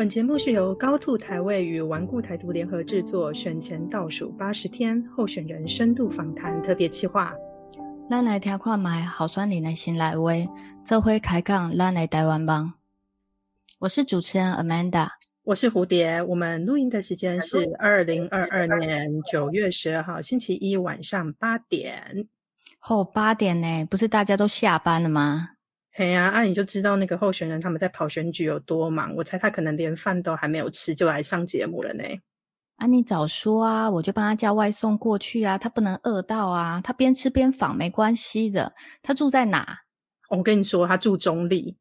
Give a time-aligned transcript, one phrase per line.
[0.00, 7.34] 本节目是由高兔台位与顽固台独联合制作，选前倒数八十天候选人深度访谈特别企划。
[8.08, 10.48] 咱来听看卖好酸林的新来威，
[10.82, 12.72] 这回开讲咱来台湾帮。
[13.80, 15.08] 我是主持人 Amanda，
[15.42, 16.22] 我是蝴蝶。
[16.22, 22.26] 我们录音的时间是二零二二年九月十二号星期一晚上八点。
[22.88, 23.84] 哦，八点呢？
[23.84, 25.50] 不是大家都下班了吗？
[26.00, 29.14] 嘿呀，啊，你就知道那个候选人他们在跑选举有多忙。
[29.16, 32.02] 我猜他可能连饭都还没有吃就来上节目了呢。
[32.76, 35.58] 啊，你早说啊，我就帮他叫外送过去啊。
[35.58, 38.72] 他不能饿到啊，他边吃边访没关系的。
[39.02, 39.80] 他住在哪？
[40.30, 41.76] 我跟你说，他住中立。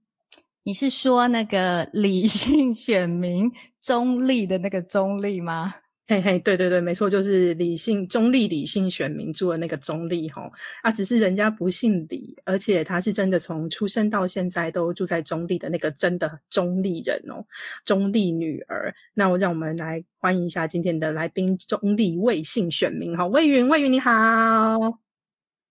[0.63, 5.75] 你是说那个理性选民中立的那个中立吗？
[6.09, 17.45] 嘿嘿，对对对，没错，就是理性中立理性选民住的那个中立吼啊，只是人家不姓李，而且他是真的从出生到现在都住在中立的那个真的中立人哦，
[17.85, 18.91] 中立女儿。
[19.13, 24.09] 那我让我们来欢迎一下今天的来宾，中立魏姓选民哈，魏云，魏云你好，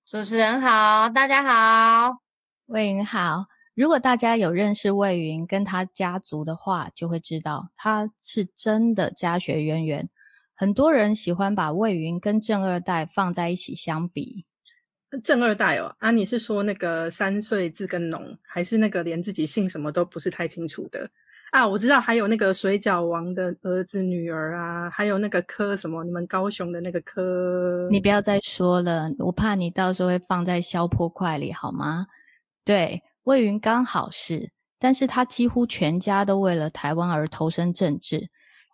[0.06, 2.18] 主持人好，大家好，
[2.66, 3.46] 魏云好。
[3.74, 10.08] 如果大家有认识魏云跟他家族的话，就会知道他是真的家学渊源。
[10.60, 14.44] 很多人喜欢把魏云跟正二代放在一起相比。
[15.22, 21.08] 正二代哦，啊，你是说那个三岁字跟农，还是那个连自己姓什么都不是太清楚的
[21.52, 21.64] 啊？
[21.64, 27.88] 我知道还有那个水饺王的儿子女儿啊，还有那个柯什么，你们高雄的那个柯。
[27.88, 32.08] 你不要再说了，我怕你到时候会放在消破块里，好吗？
[32.64, 34.50] 对，魏云刚好是，
[34.80, 38.28] 但是他几乎全家都为了台湾而投身政治。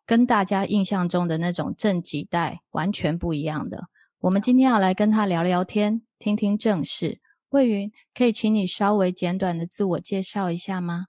[0.06, 3.84] 跟大家印象中的那种正几代完全不一样的。
[4.20, 7.20] 我们今天要来跟他聊聊天，听听正事。
[7.50, 11.06] 魏云，可以请你稍微简短的自我介绍一下吗？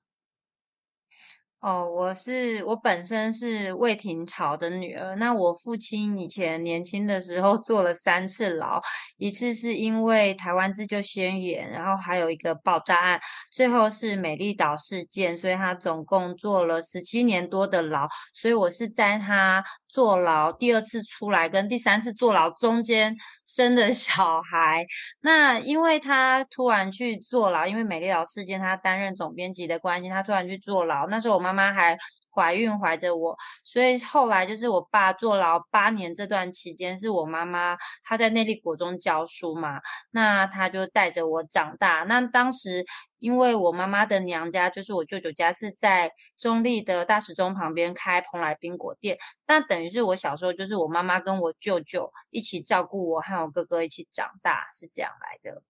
[1.66, 5.16] 哦，我是我本身是魏廷朝的女儿。
[5.16, 8.80] 那我父亲以前年轻的时候坐了三次牢，
[9.18, 13.20] 一次是因为台湾自救宣言，然后还有一个爆炸案，
[13.52, 18.08] 最后是美丽岛事件，所以他总共坐了十七年多的牢。
[18.32, 23.16] 所以我是在他坐牢第二次出来跟第三次坐牢中间
[23.46, 24.86] 生的小孩。
[25.22, 31.08] 那因为他突然去坐牢，因为美丽岛事件，他担任总编辑的关系，他突然去坐牢。
[31.08, 31.56] 那时候我妈。
[31.56, 31.98] 妈还
[32.36, 39.80] 怀孕怀着我，所以后来就是我爸坐牢八年这段期间，是我妈妈她在内力国中教书嘛，
[40.12, 42.04] 那她就带着我长大。
[42.04, 42.86] 那当时
[43.20, 55.64] 因为我妈妈的娘家就是我舅舅家是在中立的大石钟旁边开蓬莱冰果店，那等于是我小时候就是我妈妈跟我舅舅一起照顾我和我哥哥一起长大，是这样来的。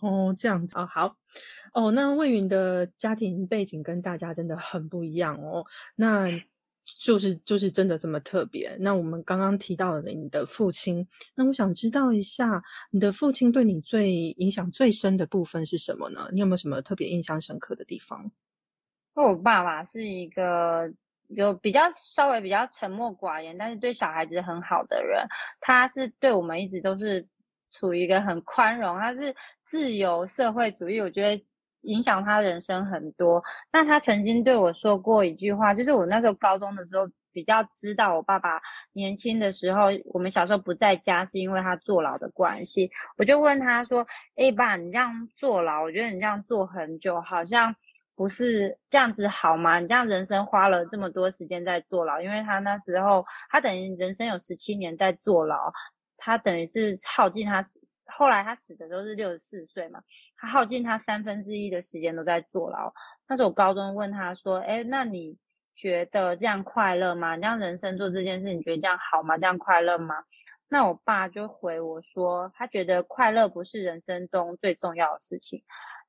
[0.00, 1.16] 哦，这样子啊，好
[1.72, 1.90] 哦。
[1.92, 5.64] 那魏云的家庭背景跟大家真的很不一样哦，
[5.96, 6.28] 那
[6.98, 8.76] 就是就是真的这么特别。
[8.80, 16.28] 那我们刚刚提到了你的父亲，那我想知道一下，你的父亲对你最影响最深的部分是什么呢？
[16.32, 18.30] 你有没有什么特别印象深刻的地方？
[19.14, 20.92] 我爸爸是一个
[21.28, 25.24] 有比较稍微比较沉默寡言，但是对小孩子很好的人。
[25.60, 27.26] 他是对我们一直都是。
[27.72, 31.44] 处于一个很宽容，他是自由社会主义，我觉得
[31.82, 33.42] 影响他人生很多。
[33.72, 38.60] 那他曾经对我说过一句话，就是我那时候高中的时候比较知道我爸爸
[38.92, 42.90] 年轻的时候，我们小时候不在家是因为他坐牢的关系。
[43.16, 44.06] 我就问他说
[44.36, 47.74] ：“哎爸，你这样坐牢，我觉得你这样坐很久，好像
[48.16, 49.78] 不是这样子好吗？
[49.78, 55.72] 你这样人生花了这么多时间在坐牢，因为他那时候他等于人生有十七年在坐牢。”
[56.20, 57.64] 他等于是耗尽他
[58.16, 60.00] 后来他死的时候是六十四岁嘛，
[60.36, 62.92] 他耗尽他三分之一的时间都在坐牢。
[63.26, 65.36] 那时候我高中问他说：“哎，那你
[65.74, 67.36] 觉得这样快乐吗？
[67.36, 69.38] 你这样人生做这件事，你觉得这样好吗？
[69.38, 70.16] 这样快乐吗？”
[70.68, 75.62] 那我爸就回我说：“他觉得快乐不是人生中最重要的事情。”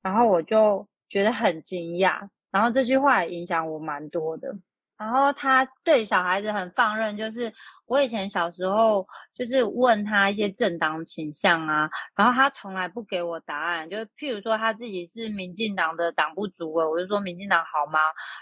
[0.03, 4.55] 然后我就觉得很惊讶，然后这句话也影响我蛮多的。
[5.01, 7.51] 然后他对小孩子很放任，就是
[7.87, 9.03] 我以前小时候
[9.33, 13.89] 就是问他一些政党倾向啊，然后他从来不给我答案。
[13.89, 17.99] 就譬如说他自己是民进党的党部主委，我就说民进党好吗？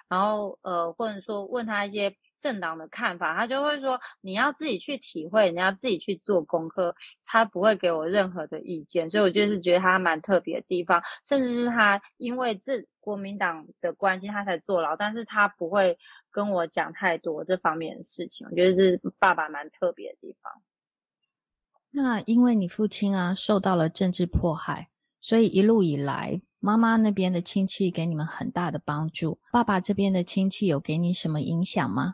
[0.10, 9.10] 然后呃，或者说问他一些政党的看法，他就会说你要自己去体会，你要自己去做功课，他不会给我任何的意见。
[9.10, 15.98] 所以我就是觉得他蛮特别的地方，甚至是他因为这国民党的关系他才坐牢，但是他不会。
[16.32, 20.62] 跟我讲太多这方面的事情，我觉得这是爸爸蛮特别的地方。
[21.90, 24.90] 那因为你父亲啊受到了政治迫害，
[25.20, 32.14] 所以一路以来妈妈那边的亲戚给你们很大的帮助，爸爸这边的亲戚有给你什么影响吗？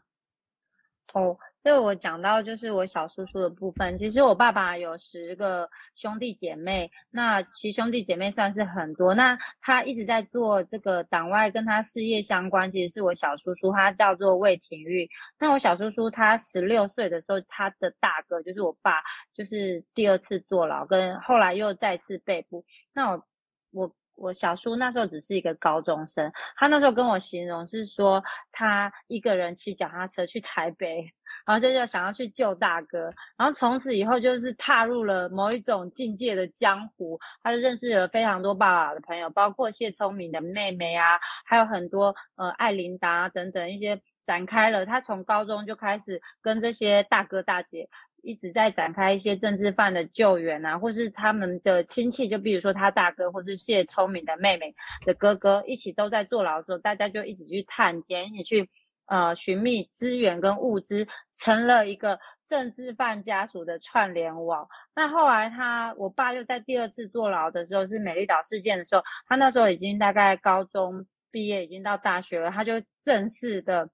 [1.16, 1.38] 哦。
[1.64, 9.16] 对我讲到就是我小叔叔的部分，其实我爸爸有十个兄弟姐妹，那其实兄弟姐妹算是很多。
[9.16, 15.10] 那他一直在做这个党外跟他事业相关，其实是我小叔叔，他叫做魏廷玉。
[15.40, 19.02] 那我小叔叔他十六岁的时候，他的大哥就是我爸，
[19.34, 22.64] 就是第二次坐牢，跟后来又再次被捕。
[22.94, 23.26] 那我
[23.72, 31.12] 我我小叔那时候只是一个高中生，他那时候跟我形容是说，他一个人骑脚踏车去台北。
[31.46, 44.86] 然后就就想要去救大哥，然后从此以后就是踏入了某一种境界的江湖，他就认识了非常多爸爸的朋友，包括谢聪明的妹妹啊，还有很多呃艾琳达等等一些展开了。
[44.86, 47.90] 他从高中就开始跟这些大哥大姐
[48.26, 54.74] 一直在展开一些政治犯的救援啊，或是他们的亲戚，就比如说他大哥或是谢聪明的妹妹
[55.06, 58.70] 的哥哥一起都在坐牢的时候，大家就一起去探监，一起去。
[59.08, 61.08] 呃，寻觅资源跟物资，
[61.38, 64.68] 成了一个政治犯家属的串联网。
[64.96, 73.88] 那后来他，我爸又在第二次坐牢的时候，是美丽岛事件的时候，他那时候已经大概高中毕业，已经到大学了，他就正式的，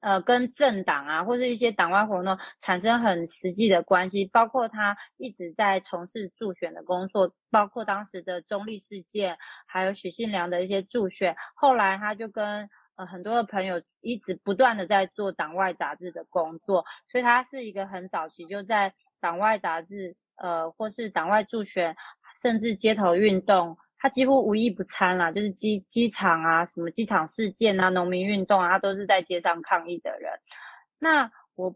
[0.00, 11.36] 呃，跟政党啊，或者一些党外活动产生很实际的关系，包括他一直在从事助选的工作，包括当时的中立事件，还有许信良的一些助选。
[11.54, 12.68] 后来他就跟。
[12.98, 21.94] 呃，很多的朋友一直不断的在做党外杂志的工作，所以他是一个很早期就在党外杂志，呃，或是党外助选，
[22.42, 25.30] 甚至街头运动，他几乎无一不参啦。
[25.30, 30.32] 就是机机场啊，什么机场事件啊，农民运动啊，他都是在街上抗议的人。
[30.98, 31.74] 那我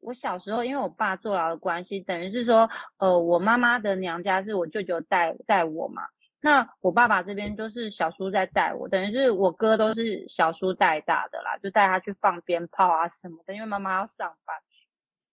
[0.00, 6.02] 我小时候，因为我爸坐牢的关系，等于是说，呃，我妈妈的娘家是我舅舅带带我嘛。
[6.44, 14.56] 那我爸爸这边都是小叔在带我，等于是我哥都是小叔带大的啦，就带他去放鞭炮啊什么的，因为妈妈要上班。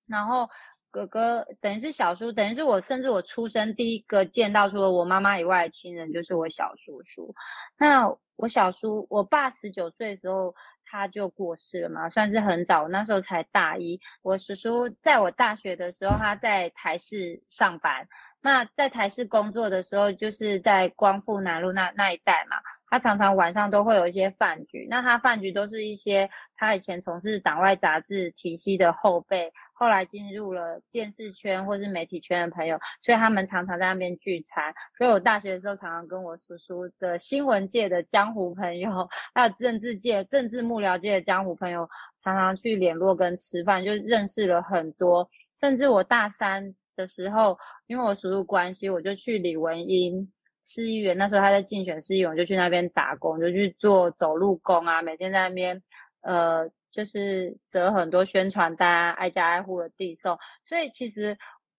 [0.06, 0.48] 然后
[0.92, 7.34] 哥哥等于是小叔，等于是我甚至我出生第一个见到除了我妈妈以外的亲人就是我小叔叔。
[7.78, 10.54] 那我小叔，我爸十九岁的时候
[10.86, 14.00] 他就过世了嘛，算是很早，那时候才大一。
[14.22, 18.08] 我叔叔在我大学的时候他在台视上班。
[18.42, 22.56] 那在台视工作的时候，就是在光复南路那那一带嘛。
[22.90, 34.74] 他常常晚上都会有一些饭局，那他饭局都是一些他以前从事党外杂志体系的后辈，后来进入了电视圈或是媒体圈的朋友，所以他们常常在那边聚餐。
[34.98, 38.90] 所以我大学的时候，常常跟我叔叔的新闻界的江湖朋友，
[39.34, 41.88] 还有政治界、政治幕僚界的江湖朋友，
[42.22, 46.76] 常常去联络跟吃饭，就认识了很多，甚至我大三。
[47.00, 50.30] 的时候，因为我叔叔关系，我就去李文英
[50.66, 51.18] 市议员。
[51.18, 55.82] 那时候他在竞选市议员，我就去那边打工，就去做走路工啊，每天在那边，
[56.24, 60.38] 呃，就是折很多宣传单，挨家挨户的递送。
[60.66, 61.38] 所以其实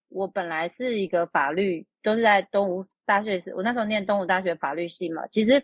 [0.09, 5.27] 我本来是一个法律，都是在东吴大学时，我那时候念东吴大学法律系嘛。
[5.29, 5.63] 其实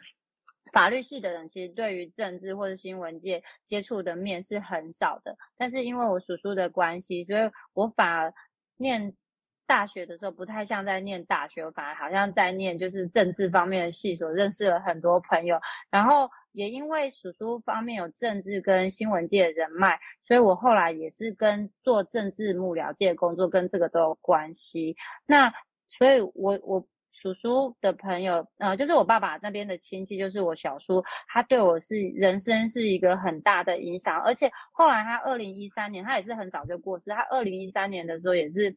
[0.73, 5.37] 法律系的人，其实对于政治或者新闻界接触的面是很少的。
[5.57, 8.33] 但是因为我叔叔的关系，所以我反而
[8.77, 9.15] 念。
[9.69, 15.61] 大学的时候不太像在念大学，反而好像在念就是政治方面的系所，认识了很多朋友。
[15.91, 24.97] 然后也因为叔叔方面有政治跟新闻界的人脉，所以我后来也是跟做政治幕僚界的工作跟这个都有关系。
[25.27, 25.53] 那
[25.87, 34.19] 所以，我我叔叔的朋友，呃，就是我爸爸那边的亲戚，就是我小叔，他对我是人生是一个很大的影响。
[34.23, 37.11] 而且后来他二零一三年，他也是很早就过世。
[37.11, 38.77] 他二零一三年的时候也是。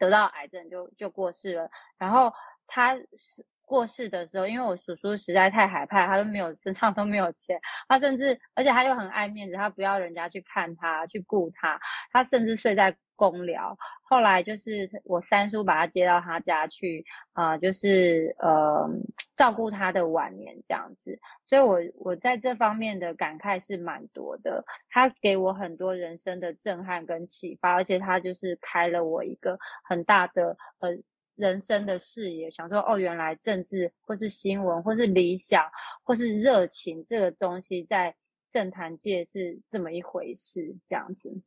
[0.00, 1.68] 得到癌症就就过世了，
[1.98, 2.32] 然后
[2.68, 11.78] 他是过世的时候，因为我叔叔实在太害怕，他都没有身上都没有钱，他甚至而且他又很爱面子，他不要人家去看他去顾他，
[12.10, 13.76] 他甚至睡在公寮。
[14.02, 18.88] 后来就是我三叔把他接到他家去，啊，就是呃
[19.36, 21.18] 照顾他的晚年这样子。
[21.44, 24.64] 所以，我我在这方面的感慨是蛮多的。
[24.88, 30.90] 他给我很多人生的震撼跟启发，而且他就是开了我一个很大的呃
[31.38, 35.64] 人生的视野，想说哦，原来政治或是新闻或是理想
[36.02, 38.14] 或是热情这个东西，在
[38.48, 41.40] 政坛界是这么一回事，这样子。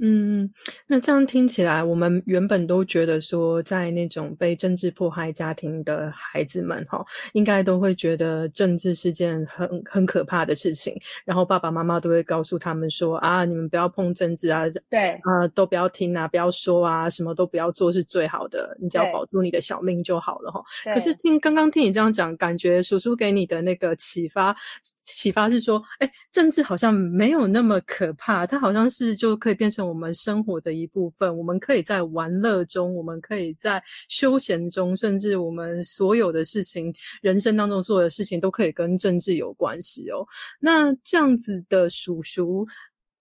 [0.00, 0.48] 嗯，
[0.86, 10.96] 那这样听起来，我们原本都觉得说，在那种被政治迫害家庭的孩子们，哈，应该都会觉得政治是件很很可怕的事情。
[11.24, 20.62] 然后爸爸妈妈都会告诉他们说：“啊，你们不要碰政治啊，对，啊，都不要听啊，不要说啊，什么都不要做是最好的，你只要保住你的小命就好了。”哈。
[20.94, 24.54] 可是听刚刚听你这样讲，感觉叔叔给你的那个启发，
[25.02, 29.87] 启发是说，哎，政治好像没有那么可怕，它好像是就可以变成。
[29.88, 40.26] 我们生活的一部分，我们可以在玩乐中，我们可以在休闲中，甚至我们所有的事情，人生当中做的事情，都可以跟政治有关系哦。
[40.60, 42.66] 那这样子的叔叔，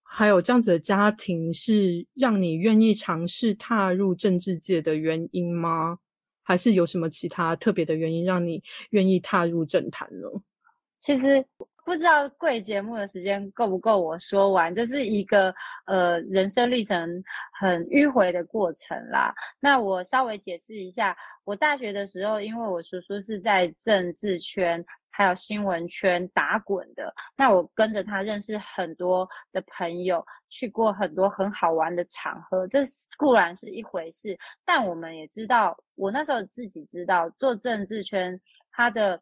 [0.03, 5.97] 还有这样子的家庭，是让你愿意尝试踏入政治界的原因吗？
[6.43, 10.27] 还是有什么其他特别的原因，让你愿意踏入政坛呢？
[10.99, 11.45] 其实。
[11.87, 17.23] 不知道贵节目的时间够不够我说完，这是一个呃人生历程
[17.57, 19.33] 很迂回的过程啦。
[19.57, 21.15] 那我稍微解释一下，
[21.45, 32.81] 我大学的时候，因为我叔叔是在政治圈还有新闻圈打滚的，那我跟着他认识很多的朋友，去过很多很好玩的场合，这
[33.17, 38.37] 固然是一回事，但我们也知道，我那时候自己知道做政治圈
[38.73, 39.17] 他的。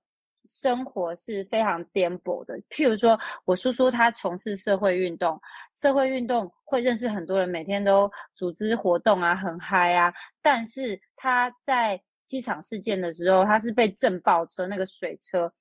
[0.47, 2.57] 生活是非常颠簸的。
[2.69, 5.39] 譬如说，我叔叔他从事社会运动，
[5.73, 10.13] 社会运动会认识很多人，每天都组织活动啊，很嗨啊。
[10.41, 15.51] 但是他在机场事件的时候，他是被震爆车那个水车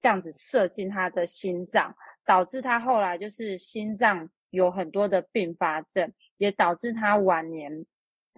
[0.00, 7.84] 这样子射进他的心脏，导致他后来就是心脏有很多的并发症，也导致他晚年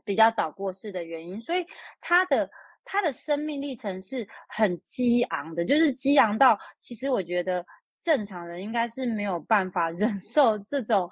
[0.05, 1.41] 比较早过世的原因。
[1.41, 1.67] 所以
[2.01, 2.51] 他的。
[2.91, 7.63] 他的生命历程是很激昂的，就是激昂到，其实我觉得
[8.03, 11.09] 正常人应该是没有办法 忍受这种。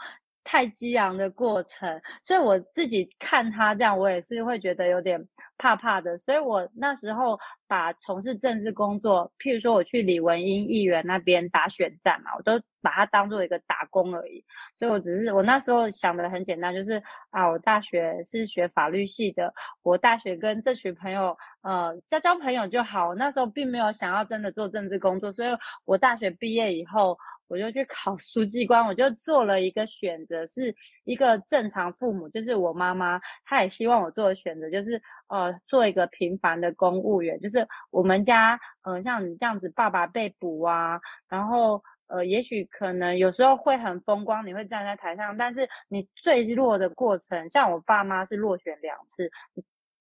[0.48, 5.20] 太激昂的过程，所以我自己看他这样，我也是会觉得有点
[5.58, 6.16] 怕怕的。
[6.16, 7.36] 所以我那时候
[7.66, 14.44] 把从事政治工作，譬如说我去李文英议员那边打选战嘛，我都把它当做一个打工而已。
[14.76, 23.16] 所以我只是我那时候想的很简单，就是啊，我大学是学法律系的，我大学跟这群朋友呃交交朋友就好。
[23.16, 25.48] 那时候并没有想要真的做政治工作，所以
[25.84, 27.18] 我大学毕业以后。
[27.48, 30.74] 我就去考 书记官，我就做了一个选择，是
[31.04, 37.40] 一个正常父母，就是我妈妈，她也希望我做的选择，就是呃，做一个平凡的公务员。
[37.40, 49.30] 就是我们家，嗯，像你这样子，爸爸被捕啊，然后呃，也许可能有时候会很风光，你会站在台上，但是你坠落的过程，像我爸妈是落选两次，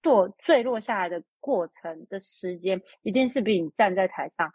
[0.02, 4.52] 堕坠落下来的过程的时间，一定是比你站在台上。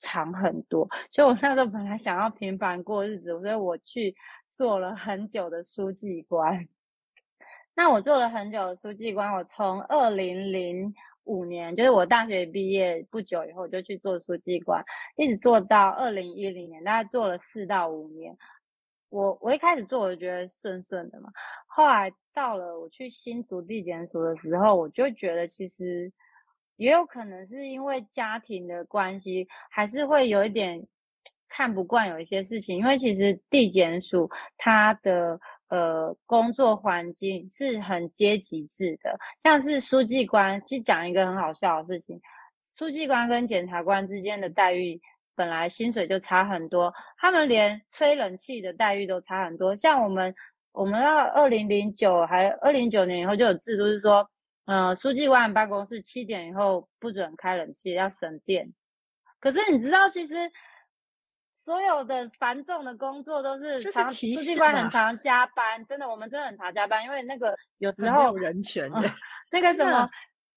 [0.00, 4.16] 长很多，所以我那时候本来想要平凡过日子，所以我去
[4.48, 6.66] 做了很久的书记官。
[7.76, 14.82] 那我做了很久的书记官，我从二零零五年，就是我大学毕业不久以后，就去做书记官，
[15.16, 18.36] 一直做到二零一零年，大概做了四到五年。
[19.10, 21.30] 我我一开始做，我就觉得顺顺的嘛，
[21.66, 26.10] 后来到了我去新竹地检署的时候，我就觉得其实。
[26.80, 30.82] 也有可能是因为家庭的关系，还是会有一点
[31.46, 32.78] 看不惯有一些事情。
[32.78, 42.18] 因为其实地检署它的呃工作环境是很阶级制的，像是书记官，其实讲一个很好笑的事情，
[42.78, 44.98] 书记官跟检察官之间的待遇
[45.36, 49.76] 本来薪水就差很多，他们连吹冷气的待遇都差很多。
[49.76, 50.34] 像我们，
[50.72, 54.26] 我们到二零零九还二零九年以后就有制度是说。
[54.72, 58.72] 嗯，书记官办公室七点以后不准开冷气，要省电。
[59.40, 60.34] 可是你知道，其实
[61.56, 69.10] 所有的繁重的工作都是常书记官很常加班，真的，我们真的很常加班，因为那个有时候人权的
[69.50, 70.08] 那个什么，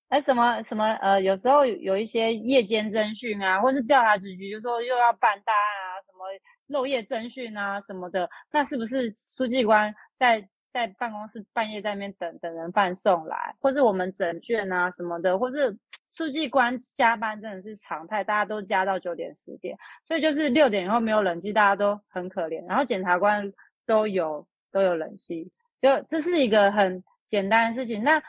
[0.10, 6.26] 哎，什么什么，呃，有时候有一些夜间侦讯啊，或是调查局局就说又要办大案啊，什么
[6.68, 10.48] 漏夜侦讯啊什么的，那是不是书记官在？
[10.74, 15.78] 在办公室半夜在那边等等人饭送来，或是我们整卷啊什么的，或是
[16.08, 22.68] 书记官加班真的是常态，大家都加到九点十点，所以就是六点以后没有冷气，大家都很可怜。
[22.68, 23.54] 然后检察官
[23.86, 28.04] 都有都有冷气，就这是一个很简单的事情。
[28.04, 28.22] 那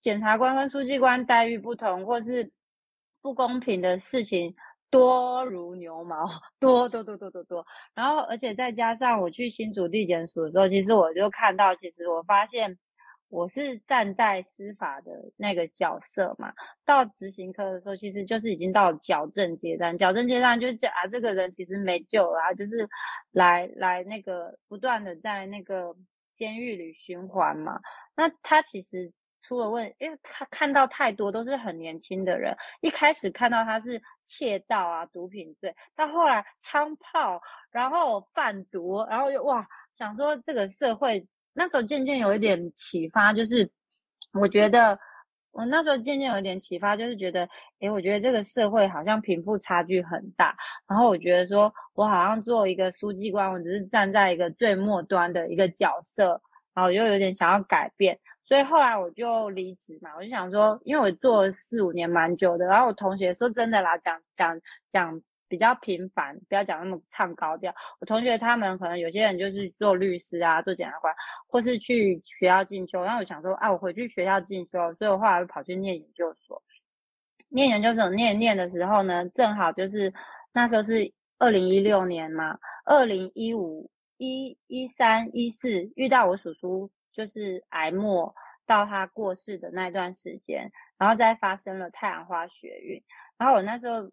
[0.00, 2.50] 检察官跟书记官待遇不同，或是
[3.22, 4.54] 不公平的事情。
[4.90, 6.26] 多如牛毛，
[6.60, 7.66] 多多多多多多。
[7.94, 12.78] 然后，而且再加上我去新竹地检署的时候，其实我就看到，其实我发现
[13.28, 16.52] 我是站在司法的那个角色嘛。
[16.84, 19.96] 到执行科的时候，其实就是已经到矫正阶段。
[19.96, 22.88] 矫正阶段就是讲啊，这个人其实没救了，就是
[23.32, 25.94] 来来那个不断的在那个。
[26.32, 27.78] 监狱里循环嘛。
[28.16, 43.70] 那他其实出了问，因为他看到太多都是很年轻的人，一开始看到他是窃盗啊、毒品罪，到后来枪炮，然后贩毒，然后又哇，想说这个社会那时候渐渐有一点启发，就是
[44.32, 44.98] 我觉得。
[45.52, 47.40] 我那时候渐渐有一点启发，就是觉得，
[47.80, 50.56] 诶，我觉得这个社会好像贫富差距很大。
[50.86, 56.40] 然后我觉得说，我好像做一个书记官，我只是站在一个最末端的一个角色，
[56.72, 58.16] 然后我就有点想要改变。
[58.50, 65.22] 所以后来我就离职嘛，我就想说，因为我做了四五年蛮久的，然后我同学说真的啦，讲讲讲。
[65.50, 67.74] 比较频繁，不要讲那么唱高调。
[67.98, 71.12] 我同学他们可能有些人就是做律师啊，做检察官，
[71.48, 73.02] 或是去学校进修。
[73.02, 76.62] 然后我想说，啊，我回去学校进修，所以我后来跑去念研究所。
[77.48, 80.14] 念研究所念念的时候呢，正好就是
[80.52, 88.34] 那时候是二零一六年嘛，二零一五一一三一四遇到我叔叔就是癌末
[88.66, 93.02] 到他过世的那段时间，然后再发生了太阳花学运，
[93.38, 94.10] 然后我那时候。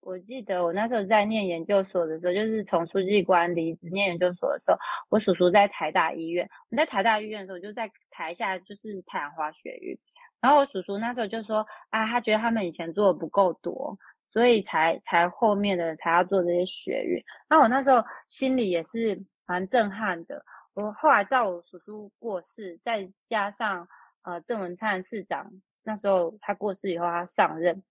[0.00, 4.78] 我记得我那时候在念研究所的时候，就是从书记官离职念研究所的时候，
[5.10, 6.48] 我叔叔在台大医院。
[6.70, 9.98] 我在台大医院的时候，就在台下就是太阳花学运。
[10.40, 13.98] 然后我叔叔那时候就说：“啊，他觉得他们以前做的不够多，
[14.30, 20.42] 所以才才后面的才要做这些学运。”那我那时候心里也是蛮震撼的。
[20.78, 23.88] 我后来到我叔叔过世，再加上
[24.22, 25.50] 呃郑文灿市长
[25.82, 27.82] 那时候他过世以后，他上任。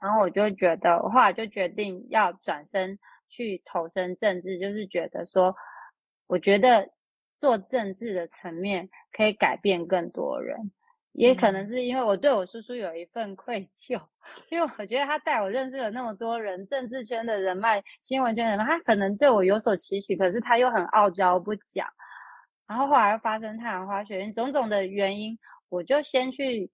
[0.00, 2.96] 然后我就觉得，我后来就决定要转身
[3.28, 5.56] 去投身政治，就是觉得说，
[6.28, 6.90] 我觉得
[7.40, 10.70] 做政治的层面可以改变更多人，
[11.10, 14.00] 也可能是因为我对我叔叔有一份愧疚，
[14.48, 21.88] 因为我觉得他带我认识了那么多人，政治圈的人脉、新闻圈的人脉，他可能对我有所期许，可是他又很傲娇不讲。
[22.66, 25.38] 然后后来又发生太阳花学运，种种的原因，
[25.68, 26.70] 我就先去。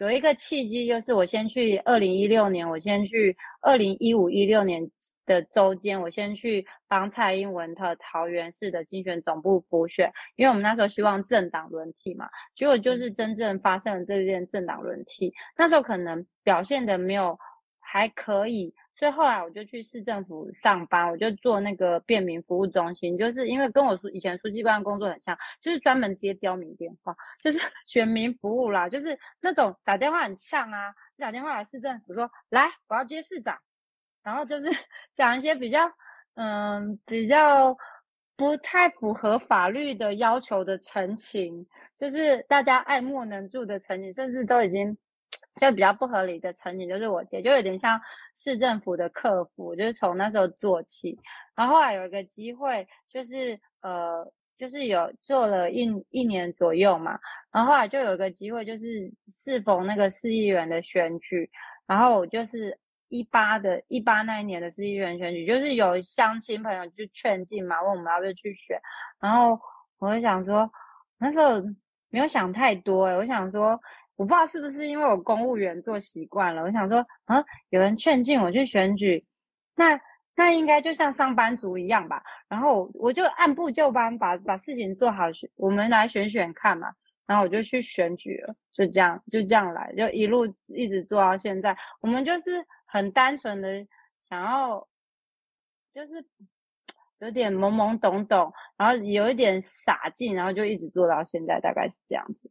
[0.00, 4.88] 有一个契机，就是我先去二零一六年，我先去二零一五一六年
[5.26, 17.36] 的周间，我先去帮蔡英文的桃园市的竞选总部补选，因为我们那时候希望政党轮替嘛，结果就是真正发生了这件政党轮替，那时候可能表现的没有
[17.80, 18.72] 还可以。
[18.98, 33.56] 所以后来我就去市政府上班，我就做那个便民服务中心，就是因为跟我以前书记官工作很像，就是专门接刁民电话，就是 选民服务啦，就是那种打电话很呛啊，打电话来市政府说来我要接市长，
[34.24, 34.68] 然后就是
[35.14, 35.92] 讲一些比较
[36.34, 37.76] 嗯比较
[38.36, 41.64] 不太符合法律的要求的陈情，
[41.96, 44.98] 就是大家爱莫能助的陈情，甚至都已经。
[45.58, 48.00] 就比较不合理的场景，就是我姐就有点像
[48.34, 51.18] 市政府的客服，就是从那时候做起，
[51.54, 54.24] 然后后来有一个机会，就是呃，
[54.56, 57.18] 就是有做了一一年左右嘛，
[57.52, 61.50] 然后后来就有一个机会，就是适逢那个市议员的选举，
[61.86, 68.80] 然后我就是一八的一八那一年的市议员选举，就是有乡亲朋友就劝进嘛，问我们要不要去选，
[69.20, 69.58] 然后
[69.98, 70.70] 我就想说，
[71.18, 71.60] 那时候
[72.10, 73.78] 没有想太多诶我想说。
[74.18, 79.24] 我不知道是不是因为我公务员做习惯了，我想说，啊，有人劝进我去选举，
[79.76, 79.98] 那
[80.34, 82.20] 那应该就像上班族一样吧。
[82.48, 86.92] 然后我就按部就班把把事情做好，我们来选选看嘛。
[87.28, 91.76] 然后我就去选举了，就这样就这样来，就一路一直做到现在。
[92.00, 93.86] 我们就是很单纯的
[94.18, 94.88] 想要，
[95.92, 96.26] 就是
[97.20, 102.50] 有点懵懵懂懂，然后有一点傻劲，然后就一直做到现在，大概是这样子。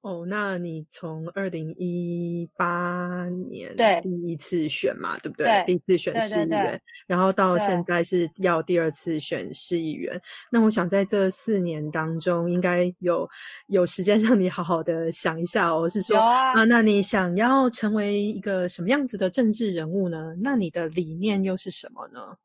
[0.00, 5.64] 哦，那你从二零一八年对第一次选嘛，对不对？
[5.66, 10.18] 第一次选市议员，然后到现在是要第二次选市议员。
[10.52, 13.28] 那我想在这四年当中，应该有
[13.66, 15.88] 有时间让你好好的想一下哦。
[15.88, 20.32] 是说啊，那你想要成为一个什么样子的政治人物呢？
[20.40, 22.38] 那你的理念又是什么呢？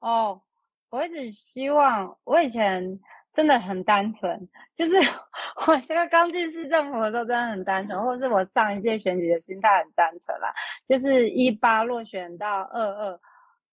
[0.00, 0.42] 哦，
[0.90, 2.98] 我一直希望，我以前。
[3.32, 4.96] 真的很单纯，就是
[5.66, 10.52] 我这个刚进市政府的时候真的很单纯，或者是我上一届选举的心态很单纯啦。
[10.84, 13.20] 就是一八落选到二二，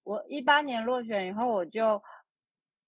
[0.03, 2.01] 我一八年落选以后，我就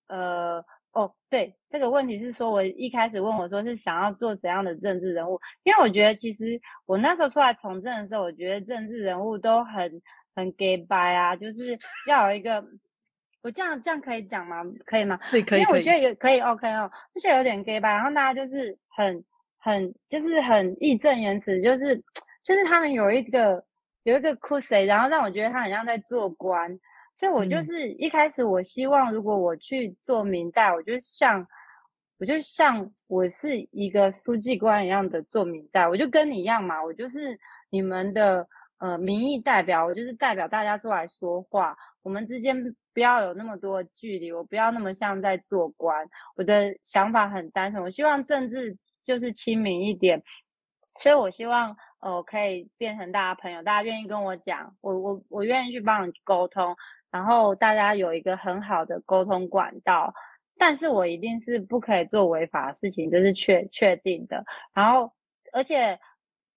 [0.08, 10.02] 呃哦对，这个问题是说我一开始问我说是想要做怎样的政治人物，因为我觉得其实我那时候出来从政的时候，我觉得政治人物都很
[10.36, 12.64] 很 gay 白啊，就是要有一个。
[13.48, 14.62] 我这样这样可以讲吗？
[14.86, 15.18] 可以吗？
[15.32, 15.62] 可以可以。
[15.62, 17.90] 因为我觉得也可以 OK 哦，就是有点 gay 吧。
[17.94, 19.24] 然后大家就是很
[19.58, 21.96] 很就是很义正言辞，就是
[22.44, 23.64] 就是他们有一个
[24.04, 26.78] 有一个 c u s 然后让我觉得他很像在做官。
[27.14, 31.48] 所以我就是一开始我希望如果我去做明代，我就像
[32.20, 38.46] 我就像我是一个书记官一样的做明代，我就跟你一样嘛，我就是你们的
[38.80, 42.56] 呃民意代表，我就是代表大家出来说话，我们之间
[42.94, 50.22] 不要有那么多距离，我不要那么像在做官，我的想法很单纯，我希望政治就是亲民一点，
[51.02, 56.76] 所以我希望呃可以变成大家朋友，大家愿意跟我讲，我我我愿意去帮你沟通，
[57.10, 60.14] 然后大家有一个很好的沟通管道。
[60.60, 64.44] 但是我一定是不可以做违法的事情，这是确确定的。
[64.74, 65.12] 然后，
[65.52, 66.00] 而且。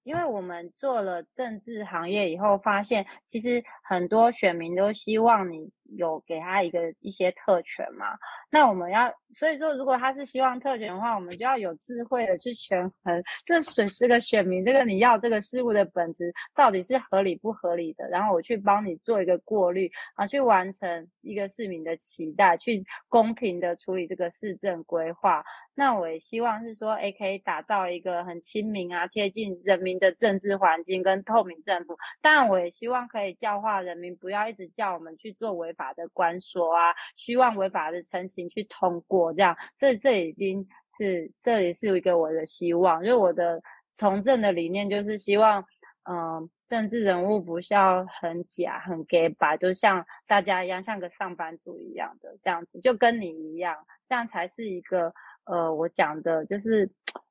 [0.03, 8.19] 因为我们做了政治行业以后，发现其实很多选民都希望你有给他一个一些特权嘛。
[8.51, 25.45] 那我们要，所以说如果他是希望特权的话，我们就要有智慧的去权衡这选这个选民这个你要这个事物的本质到底是合理不合理的，然后我去帮你做一个过滤啊，去完成一个市民的期待，去公平的处理这个市政规划。
[25.75, 31.97] 那我也希望是说，诶，可以打造一个很亲民啊、贴近人民的政治环境跟透明政府。
[32.21, 39.33] 当然，我也希望可以教化人民，不要一直叫我们去做违法法的官说啊，希望违法的成型去通过。
[39.33, 40.67] 这样，这这已经
[40.99, 43.63] 是这也是一个我的希望，就是我的
[43.95, 45.65] 从政的理念，就是希望，
[46.05, 53.75] 嗯，政治人物不需要很假、很 gay 吧，就像大家一样，像个上班族一样的这样子，就跟你一样，
[54.07, 55.15] 这样才是一个。
[55.45, 56.89] 呃，我讲的就是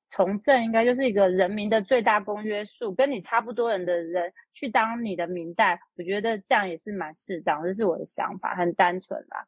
[0.09, 9.45] 从政，应该就是一个人民的最大公约数，跟你差不多人的人去当你的民代，我觉得这样也是蛮适当，这是我的想法，很单纯啦。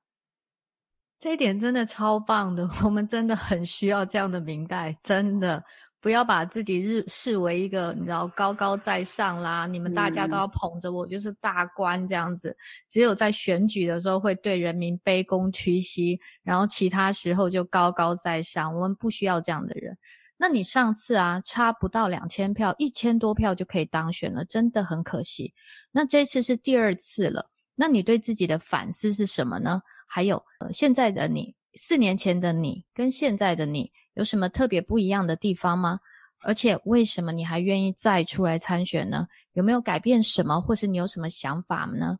[1.20, 5.64] 这一点真的超棒的，我们真的很需要这样的明代，真的
[6.00, 19.96] 不要把自己日视为一个你知道高高在上啦，你们大家都要捧着我就是大官这样子，只有在选举的时候会对人民卑躬屈膝，然后其他时候就高高在上，我们不需要这样的人。
[20.44, 25.54] 那你上次啊差不到两千票，一千多票就可以当选了，真的很可惜。
[25.92, 29.84] 那这次是第二次了，那你对自己的反思是什么呢？
[30.08, 36.00] 还有，现在的你，四年前的你跟现在的你有什么特别不一样的地方吗？
[36.40, 39.28] 而且，为什么你还愿意再出来参选呢？
[39.54, 42.18] 有没有改变什么，或是你有什么想法呢？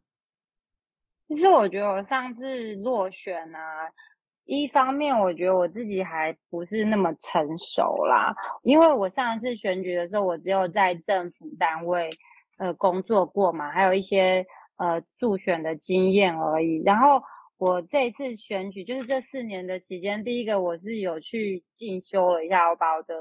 [1.28, 3.90] 其实，我觉得我上次落选啊，
[4.60, 12.10] 一方面我觉得我自己还不是那么成熟啦，因为我上一次选举的时候，我只有在政府单位
[12.58, 14.46] 呃工作过嘛，还有一些
[14.78, 17.22] 呃助选的经验而已，然后。
[17.62, 23.14] 我这一次选举，就是这四年的期间，第一个我是有去进修了一下，我把我的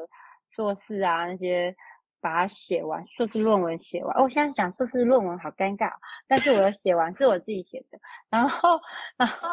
[0.49, 1.77] 硕士啊那些
[2.23, 4.16] 把它写完，硕士论文写完。
[4.16, 5.93] 我现在想硕士论文好尴尬，
[6.27, 7.99] 但是我有写完，是我自己写的。
[8.31, 8.81] 然后，
[9.19, 9.47] 然后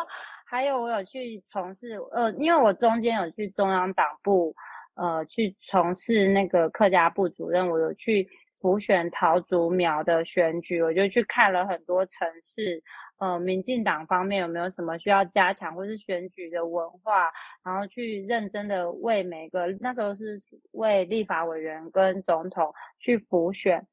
[0.49, 4.55] 还有我有去从事，呃，因为我中间有去中央党部，
[4.95, 8.25] 呃，去从事那个客家部主任，我有去
[8.61, 12.81] 辅选桃竹苗的选举，我就去看了很多城市。
[13.19, 17.29] 呃，民进党方面有没有什么需要加强，或是选举的文化，
[17.65, 20.39] 然后去认真的为每个那时候是
[20.71, 23.85] 为立法委员跟总统去辅选，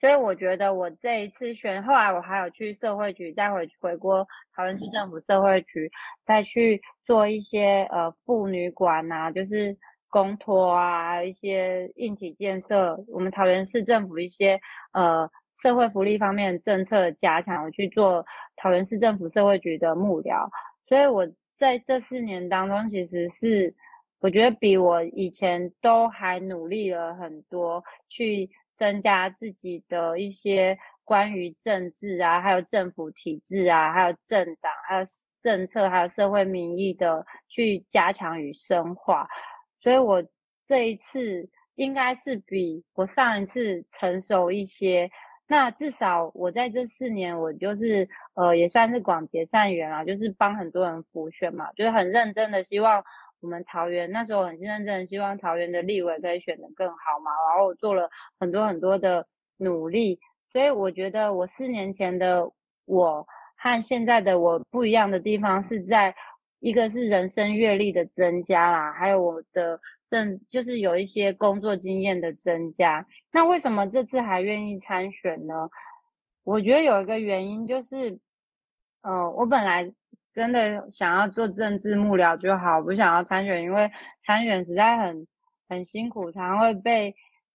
[0.00, 5.90] 所以我觉得我这一次选，后来我还有去社会局，再回回过桃园市政府社会局，
[6.24, 9.76] 再去做一些呃妇女馆呐，就是
[10.08, 14.58] 公托啊，一些硬体建设，我们桃园市政府一些
[14.92, 15.30] 呃。
[15.56, 18.24] 社会福利方面政策的加强，我去做
[18.56, 20.48] 桃园市政府社会局的幕僚，
[20.86, 23.74] 所以我在这四年当中，其实是
[24.20, 28.48] 我觉得比我以前都还努力了很多，去
[28.80, 35.02] 增加自己的一些关于政治啊，还有政府体制啊，还有政党，还有
[35.42, 39.28] 政策，还有社会民意的去加强与深化，
[39.82, 40.24] 所以我
[40.66, 45.10] 这一次应该是比我上一次成熟一些。
[45.46, 53.04] 那至少我在这四年，我就是呃也算是广结善缘啊，就是帮很多人辅选嘛，就是很认真的希望
[53.40, 59.26] 我们桃园那时候很认真的希望桃园的立委可以选得更好嘛，然后我做了很多很多的
[59.56, 60.18] 努力，
[60.52, 62.50] 所以我觉得我四年前的
[62.84, 63.26] 我
[63.56, 66.14] 和现在的我不一样的地方是在
[66.60, 69.80] 一个是人生阅历的增加啦，还有我的。
[70.10, 75.70] 正就是有一些工作经验的增加，那为什么这次还愿意参选呢？
[76.42, 78.18] 我觉得有一个原因就是，
[79.02, 79.88] 嗯，我本来
[80.32, 83.90] 真的想要做政治幕僚就好，不想要参选，因为
[84.22, 85.26] 参选实在很
[85.68, 87.14] 很辛苦，常常会被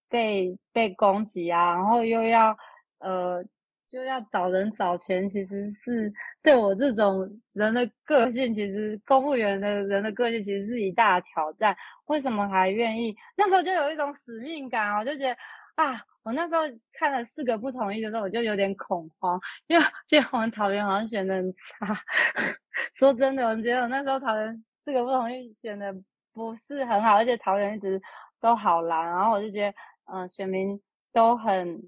[0.10, 2.58] 被被攻击啊，然后又要
[3.00, 3.44] 呃
[3.88, 6.12] 就要找人找钱，其实是
[6.44, 11.76] 对我这种人的个性，其实公务员的人的个性，其实是一大挑战。
[12.08, 13.16] 为什么还愿意？
[13.38, 15.38] 那时候就有一种使命感，我就觉得
[15.76, 16.62] 啊，我那时候
[16.92, 21.96] 看了四个不同意的时候，我就有点恐慌，因为觉得我们桃园好像选的很差。
[22.98, 25.94] 说真的，我觉得我那时候桃园四个不同意选的
[26.34, 28.02] 不是很好，而且桃园一直
[28.42, 29.78] 都好蓝，然后我就觉得，
[30.12, 30.82] 嗯，选民
[31.14, 31.80] 都很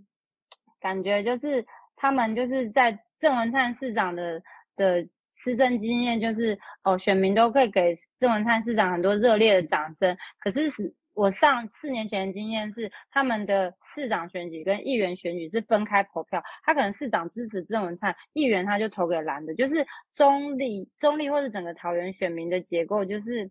[0.80, 4.40] 感觉就是他们就是在郑文灿市长的
[4.76, 10.94] 的施政经验，就是哦，选民都会给郑文灿市长很多热烈的掌声，可是是。
[11.18, 16.42] 我上四年前的经验是，他们的市长选举跟议员选举是分开投票。
[16.64, 23.50] 他可能市长支持郑文灿，议员他就投给蓝的，就是中立、中立或者整个桃园选民的结构，就是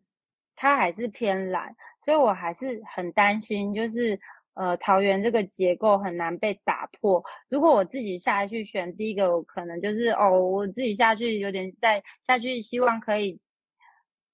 [0.54, 1.74] 他还是偏蓝。
[2.04, 4.16] 所以我还是很担心，就是
[4.54, 7.20] 呃桃园这个结构很难被打破。
[7.48, 13.40] 如果我自己下去选，第一个我可能就是哦，我自己下去有点再下去，希望可以。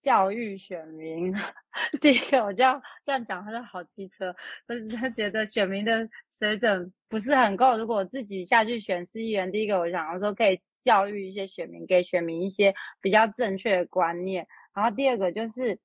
[0.02, 1.32] 教育选民，
[2.02, 4.34] 第一个我就要这样讲，他是好机车，
[4.66, 7.78] 就是他觉得选民的水准不是很够。
[7.78, 14.44] 如果我自己下去选市议员，第一个我想要说可以教育一些选民，给选民一些比较正确的观念。
[14.74, 15.78] 然后第二个就是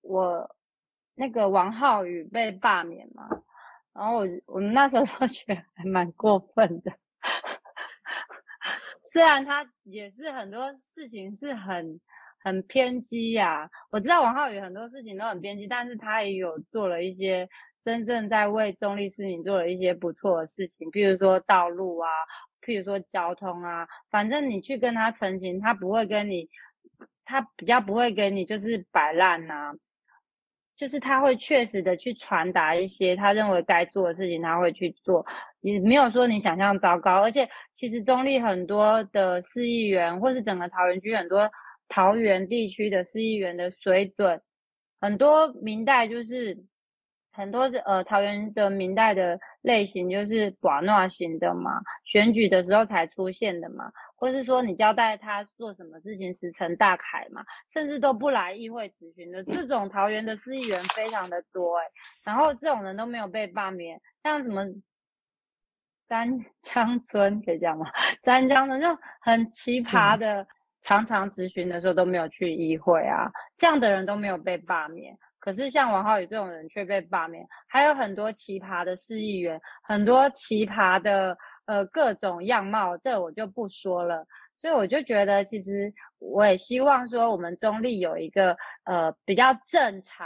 [0.00, 0.56] 我
[1.14, 3.28] 那个王浩宇被罢免嘛，
[3.92, 6.90] 然后我我们那时候都觉得还蛮过分的，
[9.12, 12.00] 虽然他也是很多事情是很。
[12.46, 13.68] 很偏激呀！
[13.90, 17.48] 我知道王浩宇很多事情都很偏激，但是他也有做了一些
[17.82, 22.08] 真正在为中立市民做了一些不错的事情，譬如说道路啊，
[22.62, 26.48] 譬如说交通啊，反正你去跟他澄清，他不会跟你，
[27.24, 29.72] 他比较不会给你就是摆烂呐，
[30.76, 35.26] 就是他会确实的去传达一些他认为该做的事情，他会去做，
[35.62, 37.22] 也没有说你想象糟糕。
[37.22, 41.50] 而且其实中立很多的市议员，或是整个桃园区很多。
[41.88, 44.40] 桃园地区的市议员的水准，
[45.00, 46.56] 很多明代就是
[47.32, 61.84] 很多呃桃园的明代的类型就是寡诺型的嘛，选举的时候才出现的嘛，或是说你交代他做什么事情石沉大海嘛，甚至都不来议会咨询的这种桃园的市议员非常的多哎，
[62.24, 64.64] 然后这种人都没有被罢免，像什么
[66.08, 67.86] 詹 江村可以讲吗？
[68.22, 68.88] 詹江村就
[69.20, 70.46] 很奇葩的。
[70.86, 75.18] 常常咨询的时候都没有去议会啊，这样的人都没有被罢免。
[75.40, 84.24] 可是像王浩宇这种人却被罢免，还有很多奇葩的市议员，很多奇葩的呃各种样貌，这我就不说了。
[84.56, 90.24] 所以我就觉得，其实我也希望说，我们中立有一个呃比较正常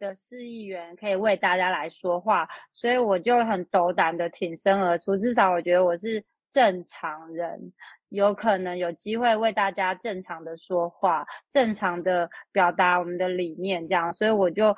[0.00, 2.48] 的市议员可以为大家来说话。
[2.72, 7.72] 所以我就很斗胆的挺身而出，至少我觉得我是正常人。
[8.12, 14.74] 有可能有机会为大家正常的说话，正常的表达我们的理念，这样，所以我就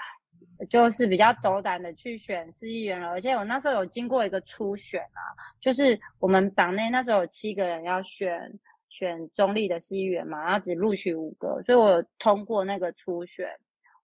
[0.71, 3.09] 就是比较斗胆的去选市议员了。
[3.09, 5.21] 而且我那时候有经过一个初选啊，
[5.61, 8.41] 就是我们党内那时候有七个人要选
[8.89, 13.49] 选中立的市议员嘛，然后只录取五个，所以我通过那个初选。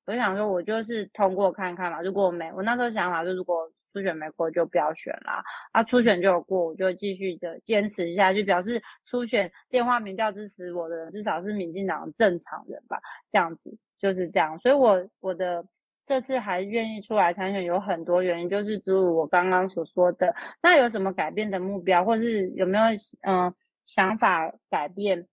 [0.07, 2.03] 我就想说，我就是通过看看嘛。
[2.03, 5.43] 如果没，我那时候想法就是，如果初选没过就不要选啦。
[5.73, 13.01] 啊，初选就有过，我就继续的坚持一下，就表示初选电话民调支持我的人至少是民进党正常人吧。
[13.29, 15.65] 这样子就是这样，所以我我的
[16.05, 20.35] 这次还愿意出来参选，有很多原因，就是诸如我刚刚所说的。
[20.63, 22.85] 那有什么改变的目标，或是有没有
[23.23, 23.53] 嗯
[23.85, 25.27] 想法改变？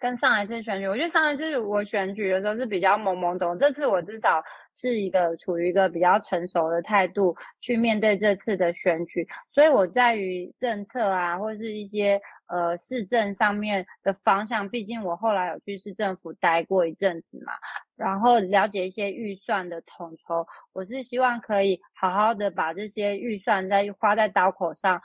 [0.00, 4.42] 跟上一次选举，我觉得上一次我选举的时候是比较懵懵懂，这次我至少
[4.74, 17.52] 是一个处于一个比较成熟的态度去面对这次的选举，所以我在于政策啊，或是一些呃市政上面的方向，毕竟我后来有去市政府待过一阵子嘛，
[17.96, 25.00] 然后了解一些预算的统筹，我是希望可以好好的把这些预算在花在刀口上，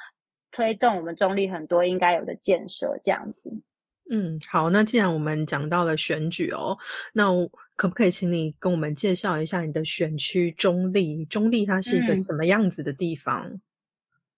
[0.51, 3.51] 推动我们中立很多应该有的建设，这样子。
[4.11, 6.75] 嗯，好，那既然我们讲到了选举哦，
[7.13, 7.25] 那
[7.75, 11.23] 可不可以请你跟我们介绍一下你的选区中立？
[11.25, 13.61] 中立它是一个什么样子的地方？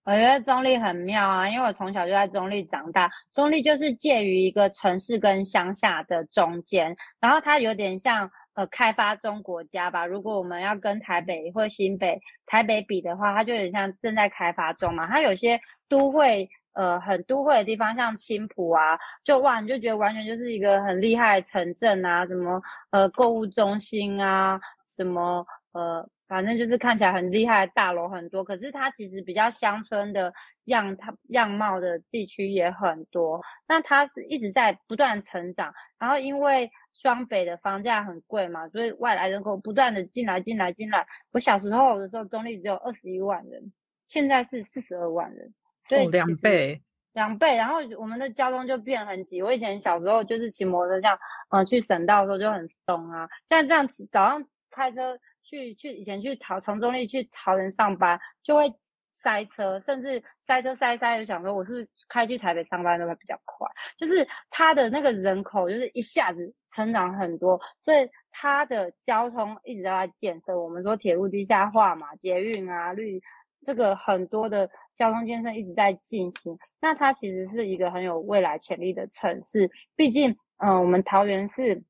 [0.04, 3.10] 我觉得中立很妙啊，因为我从小就在中立长大。
[3.32, 10.04] 中立就是介于一个城市跟乡下的中间，然后它有点像呃开发中国家吧。
[10.04, 15.06] 如果我们要跟台北或新北、台北比的话，它就有点像正在开发中嘛。
[15.06, 15.58] 它有些
[15.88, 16.46] 都会。
[16.74, 30.32] 呃，很都会的地方，像青浦啊，就哇，你就觉得完全就是一个很厉害的城镇啊，什么呃购物中心啊，什么呃反正就是看起来很厉害的，大楼很多，可是它其实比较乡村的
[30.64, 33.38] 样，它样貌的地区也很多。
[33.68, 41.06] 那它是一直在不断成长，然后因为双北的房价很贵嘛，所以外来人口不断的进来，进来，进来。
[41.32, 43.70] 我小时候的时候，中立只有二十一万人，
[44.08, 45.52] 现在是四十二万人，
[45.96, 47.56] 所以两倍，两倍。
[47.56, 49.42] 然后我们的交通就变很挤。
[49.42, 51.18] 我以前小时候就是骑摩托车这样，
[51.50, 53.28] 嗯，去省道的时候就很松啊。
[53.46, 55.18] 现在这样，早上开车。
[55.44, 58.72] 去去以前去桃从中立去桃园上班就会
[59.10, 70.56] 塞车，甚至塞车塞塞就想说我是开去台北上班都会比较快，就是它的那个人口就是一下子成长很多，所以它的交通一直都在建设。
[70.56, 73.20] 我们说铁路地下化嘛，捷运啊绿
[73.66, 79.70] 这个很多的交通建设一直在进行，那它其实是一个很有未来潜力的城市。
[79.96, 81.82] 毕竟，嗯，我们桃园是。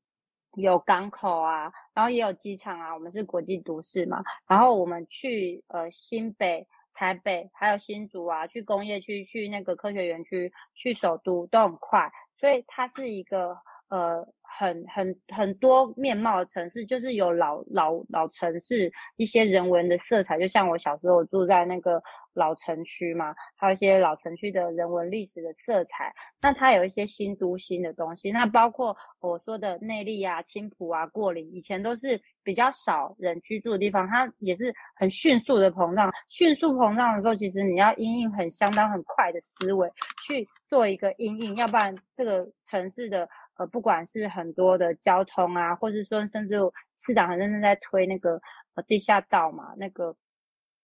[0.57, 4.23] 有港口啊，然后也有机场啊，我们是国际都市嘛。
[4.47, 13.57] 然后我们去呃新北、台北，还有新竹啊，去工业区、去那个科学园区、去首都都很快，所以它是一个
[13.89, 22.03] 呃很很很多面貌的城市，就是有老老老城市一些人文的色彩，就像我小时候住在那个。
[22.35, 26.13] 老城区嘛，还有一些老城区的人文历史的色彩。
[26.41, 36.11] 那它有一些新都新的东西，那包括我说的内力啊、青浦啊、过岭，以前都是比较少人居住的地方，它也是很迅速的膨胀。
[36.29, 39.89] 迅速膨胀的时候，其实你要因应很相当很快的思维
[40.25, 46.57] 去做一个因应，要不然这个城市的呃，不管是很多的交通啊，或者说甚至
[46.97, 48.41] 市长很认真在推那个
[48.75, 50.17] 呃地下道嘛，那个。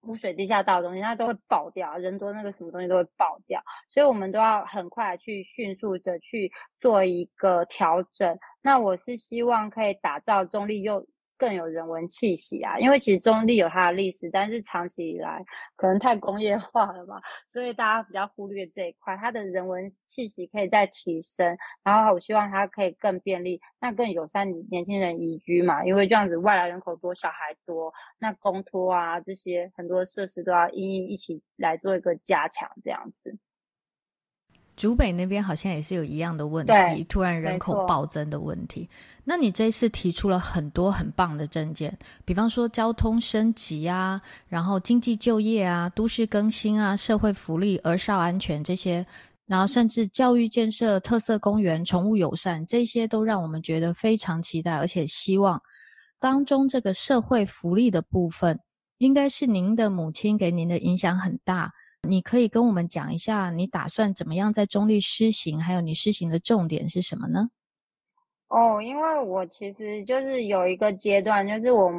[0.03, 8.39] 污水地下道的东西，它都会爆掉，人多那个什么东西都会爆掉，所以我们都要很快去迅速的去做一个调整。
[8.63, 11.07] 那我是希望可以打造中立又。
[11.39, 15.43] 更有人文气息啊，因为其实中立有它的历史，但是长期以来
[15.77, 19.17] 可能太工业化了嘛，所以大家比较忽略这一块。
[19.17, 33.39] 它的人文气息可以再提升，然后我希望它可以更便利，那更友善年轻人移居嘛，因为这样子外来人口多，小孩多，那公托啊这些很多设施都要一一起来做一个加强，这样子。
[34.79, 38.89] 竹北那边好像也是有一样的问题，突然人口暴增的问题。
[39.25, 49.05] 那你这次提出了很多很棒的证件，比方说交通升级啊，然后经济就业啊，都市更新啊，社会福利、儿少安全这些，
[49.47, 55.61] 然后甚至教育建设、特色公园、宠物友善，这些都让我们觉得非常期待，而且希望
[56.21, 58.61] 当中这个社会福利的部分，
[58.99, 61.73] 应该是您的母亲给您的影响很大。
[62.03, 65.61] 你可以跟我们讲一下，你打算怎么样在中立施行？
[65.61, 67.51] 还有你施行的重点是什么呢？
[68.49, 71.91] 哦，因为我其实就是有一个阶段，就是我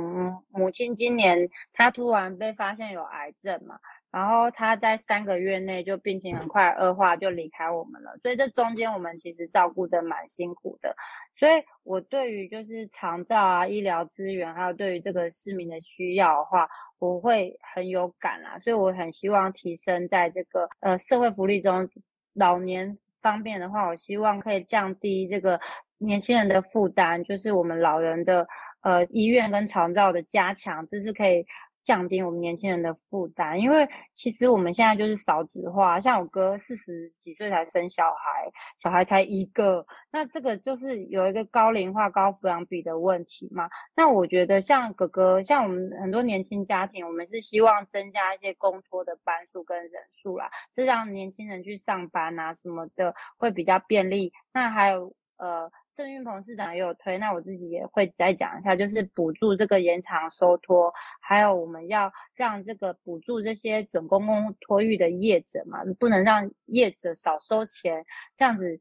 [0.50, 1.38] 母亲今年
[1.74, 3.80] 她突然被发现有癌症嘛。
[4.12, 8.18] 然后他在三个月内就病情很快 恶化，就离开我们了。
[8.22, 10.96] 所以这中间我们其实照顾的蛮辛苦的。
[11.36, 16.68] 所以我对于就是长照啊、医疗资源，还有对于这个市民的需要的话，
[16.98, 18.58] 我会很有感啊。
[18.58, 21.88] 所以我很希望提升在这个呃社会福利中，
[22.34, 25.60] 老年方面的话，我希望可以降低这个
[26.00, 28.48] 年轻人的负担，就是我们老人的
[28.82, 31.46] 呃医院跟长照的加强，这是可以。
[31.84, 43.70] 降低我们年轻人的负担，因为其实我们现在就是少子化，像我哥四十几岁才生小孩，小孩才一个，那这个就是有一个高龄化、高抚养比的问题嘛。
[43.96, 54.32] 那我觉得像哥哥，像我们很多年轻家庭，我们是希望增加一些公托的班数跟人数啦，是让年轻人去上班啊什么的会比较便利。
[54.54, 55.72] 那还有呃。
[56.00, 68.06] 郑运鹏市长也有推，那我自己也会再讲一下，就是补助这个延长收托，还有我们要让这个补助这些准公共托育的业者嘛，不能让业者少收钱，
[68.38, 68.80] 这样子。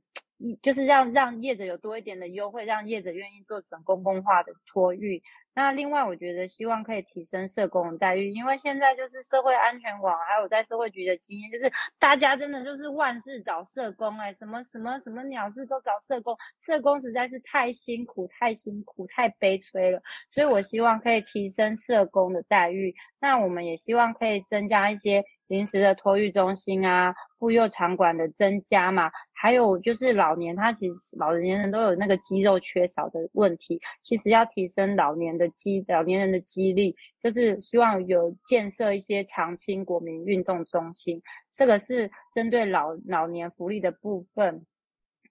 [0.62, 5.20] 就是让让业者有多一点的优惠，让业者愿意做准公共化的托育。
[5.58, 11.68] 那另外，我觉得希望可以提升社工的待遇，因为现在就是社会安全网，还有在社会局的经验，就是
[11.98, 20.00] 大家真的就是万事找社工，哎，什么什么什么鸟事都找社工，社工实在是太辛苦、太辛苦、太悲催了。
[20.30, 22.94] 所以我希望可以提升社工的待遇。
[23.18, 25.24] 那我们也希望可以增加一些。
[25.48, 41.20] 临时的托育中心啊，妇幼场馆的增加嘛，还有就是老年，他其实老年人都有那个肌肉缺少的问题，其实要提升老年的肌老年人的肌力，就是希望有建设一些长青国民运动中心，
[41.52, 44.64] 这个是针对老老年福利的部分。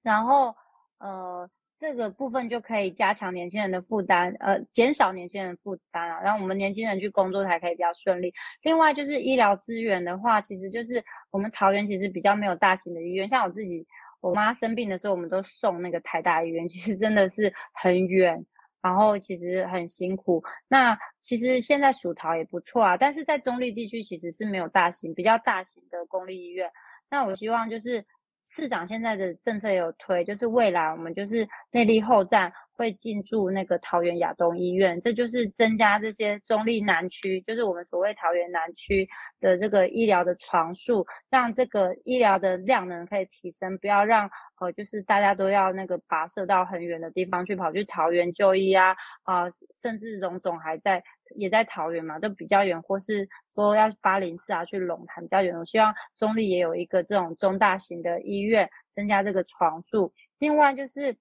[0.04, 0.56] 然后
[1.00, 1.50] 呃，
[1.80, 8.34] 这个部分就可以加强年轻人的负担，呃，减少年轻人负担啊，让我们年轻人去工作才可以比较顺利。
[8.64, 13.86] 另外就是医疗资源的话，其实就是我们桃园其实比较没有大型的医院，像我自己，
[14.22, 18.44] 我妈生病的时候，我们都送那个台大医院，其实真的是很远，
[18.82, 20.44] 然后其实很辛苦。
[20.68, 26.72] 那其实现在属桃也不错啊，但是在中立地区其实是没有大型比较大型的公立医院。
[27.10, 28.04] 那我希望就是。
[28.50, 39.08] 市长现在的政策也有推，就是未来我们就是内力后站会进驻那个桃园亚东医院，这就是增加这些中立南区，就是我们所谓桃园南区
[39.40, 44.30] 的这个医疗的床数，让这个医疗的量能可以提升，不要让
[44.60, 51.04] 呃就是大家都要那个跋涉到很远的地方去跑去桃园就医啊啊，甚至荣总还在。
[51.36, 55.58] 也在桃园嘛，都比较远，或是说要八零四啊去龙潭比较远。
[55.58, 60.14] 我希望中立也有一个这种中大型的医院，增加这个床数。
[60.40, 61.18] 另外就是，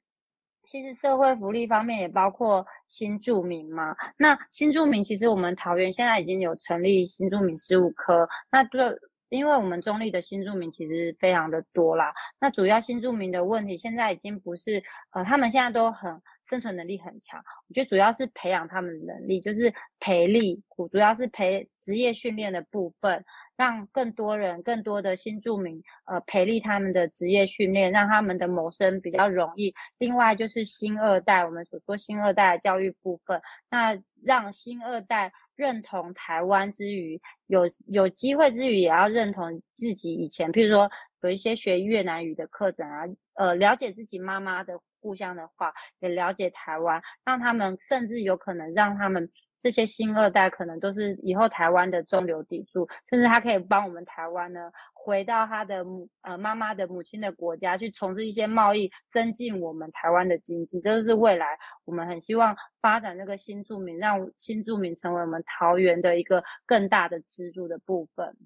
[0.65, 3.95] 其实社会福利方面也包括新住民嘛。
[4.17, 8.99] 那新住民其实我们桃园现在已经有成立新住民事务科，那这
[9.29, 12.13] 因为我们中立的新住民其实非常的多啦。
[12.41, 16.21] 那主要新住民的问题现在已经不是，呃，他们现在都很。
[16.47, 20.63] 生存能力很强，我觉得主要是培养他们的能力，就是培力，
[20.93, 23.25] 主要是培职业训练的部分，
[23.57, 29.75] 让更多人、更多的新住民，呃，培力他们的职业训练，让他们的谋生比较容易。
[29.99, 40.89] 另外就是新二代，我们所说新二代的教育部分，那让新二代认同台湾之余，有有机会之余，也要认同自己以前，譬如说
[41.23, 43.03] 有一些学越南语的课程啊，
[43.35, 44.79] 呃，了解自己妈妈的。
[44.99, 68.37] 故乡的话，也了解台湾，让他们甚至有可能让他们这些新二代，可能都是以后台湾的中流砥柱，甚至他可以帮我们台湾呢，回到他的母呃妈妈的母亲的国家去从事一些贸易，增进我们台湾的经济，这是未来我们很希望发展这个新住民，让新住民成为我们桃园的一个更大的支柱的部分。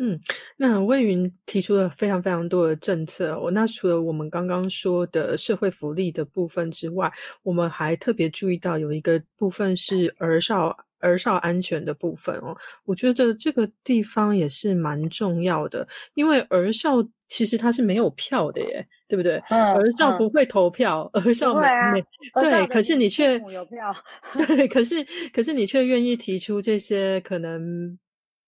[0.00, 0.18] 嗯，
[0.56, 3.34] 那魏云提出了非常非常多的政策。
[3.34, 3.50] 哦。
[3.50, 7.10] 那除了我们刚刚说的社会福利的部分之外，
[7.42, 12.56] 我们还特别注意到有一个部分是儿少儿少安全的部分哦。
[12.84, 19.36] 我觉得这个地方也是蛮重要的，因为儿少其实他是没有票的耶，对不对？
[19.74, 22.00] 儿少不会投票，儿少没
[22.34, 23.92] 对，可是你却有票，
[24.46, 27.98] 对，可是可是你却愿意提出这些可能。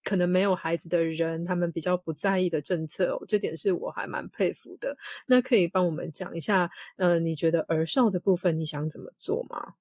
[0.03, 4.97] 可能没有孩子的人，他们比较不在意的政策，哦，这点是我还蛮佩服的。
[5.27, 9.75] 那可以帮我们讲一下，呃，你觉得儿少的部分你想怎么做吗？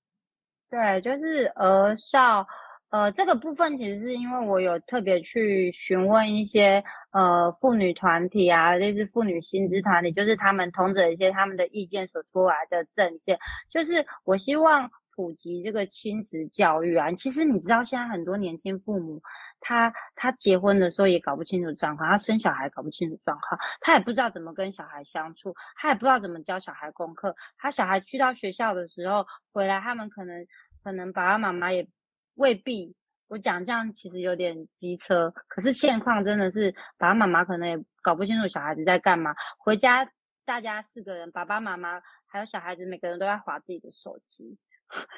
[0.69, 2.45] 对，就是儿少，
[2.89, 13.39] 呃，这个部分其实是因为我有特别去询问一些呃妇女团体啊，就是妇女薪资团体，就是他们同着一些他们的意见所出来的政见，
[13.69, 14.91] 就是我希望。
[15.15, 19.21] 普及这个亲子教育啊，其实你知道现在很多年轻父母，
[19.59, 30.45] 他他结婚的时候也搞不清楚状况，他生小孩搞不清楚状况，他也不知道怎么跟小孩相处，他也不知道怎么教小孩功课，他小孩去到学校的时候回来，他们可能
[30.83, 31.87] 可能爸爸妈妈也
[32.35, 32.95] 未必，
[33.27, 40.09] 我讲这样其实有点机车，可是现况真的是爸爸妈妈可能也搞不清楚小孩子在干嘛，回家
[40.45, 44.57] 大家四个人，爸爸妈妈还有小孩子，每个人都在划自己的手机。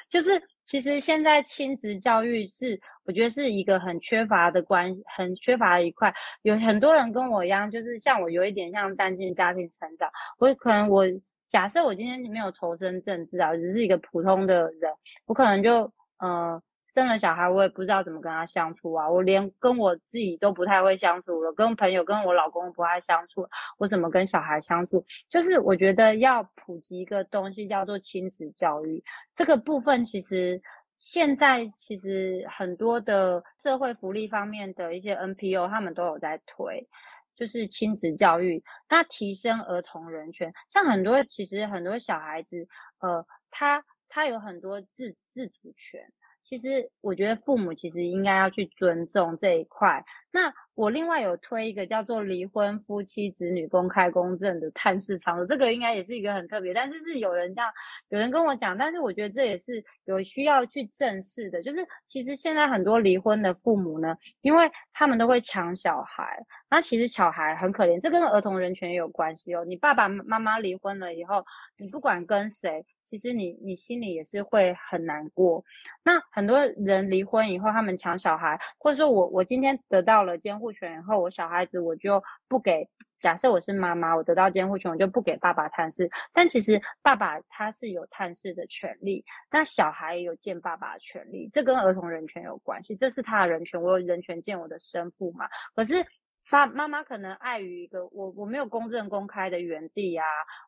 [0.08, 6.12] 就是，其实现在亲子教育是，我觉得是一个很缺乏的关，很缺乏的一块。
[6.42, 10.10] 有很多人跟我一样，就是像我有一点像单亲家庭成长。
[10.38, 11.04] 我可能我
[11.48, 14.92] 假设我今天没有投身政治啊，只是一个普通的人，
[15.26, 16.62] 我可能就嗯。
[16.92, 19.08] 生了小孩，我也不知道怎么跟他相处啊！
[19.08, 25.02] 我连跟我自己都不太会相处了，跟朋友、跟我老公不爱相处，我怎么跟小孩相处？
[25.28, 29.02] 就是我觉得要普及一个东西，叫做亲子教育。
[29.34, 30.60] 这个部分其实
[30.98, 36.86] 现在其实很多的社会福利方面的一些 NPO，他们都有在推，
[37.34, 40.52] 就是亲子教育，那提升儿童人权。
[40.68, 42.68] 像很多其实很多小孩子，
[43.00, 46.02] 呃，他他有很多自自主权。
[46.42, 50.04] 其实我觉得父母其实应该要去尊重这一块。
[50.32, 57.70] 那我另外有推一个叫做离婚夫妻子女公开公证的探视场所，这个应该也是一个很特别，但是是有人这样
[58.08, 61.62] 有人跟我讲，但是我觉得这也是有需要去正视的。
[61.62, 69.64] 就是其实现在很多离婚的父母呢，因为他们都会抢小孩，那其实小孩很可怜，这跟儿童人权也有关系哦。
[69.66, 71.44] 你爸爸妈妈离婚了以后，
[71.76, 75.62] 你不管跟谁，其实你你心里也是会很难过。
[76.02, 82.88] 那很多人离婚以后，他们抢小孩，或者说我我今天得到了监护权以后，我小孩子我就不给
[83.20, 86.10] 假设我是妈妈，我得到监护权，我就不给爸爸探视。
[86.32, 95.48] 但其实爸爸他是有探视的权利，那小孩也有见爸爸的权利，这跟儿童人权有关系，这是他的人权，我有人权见我的生父嘛。
[95.74, 96.04] 可是
[96.50, 100.24] 爸妈妈可能碍于一个我我没有公正公开的原地啊，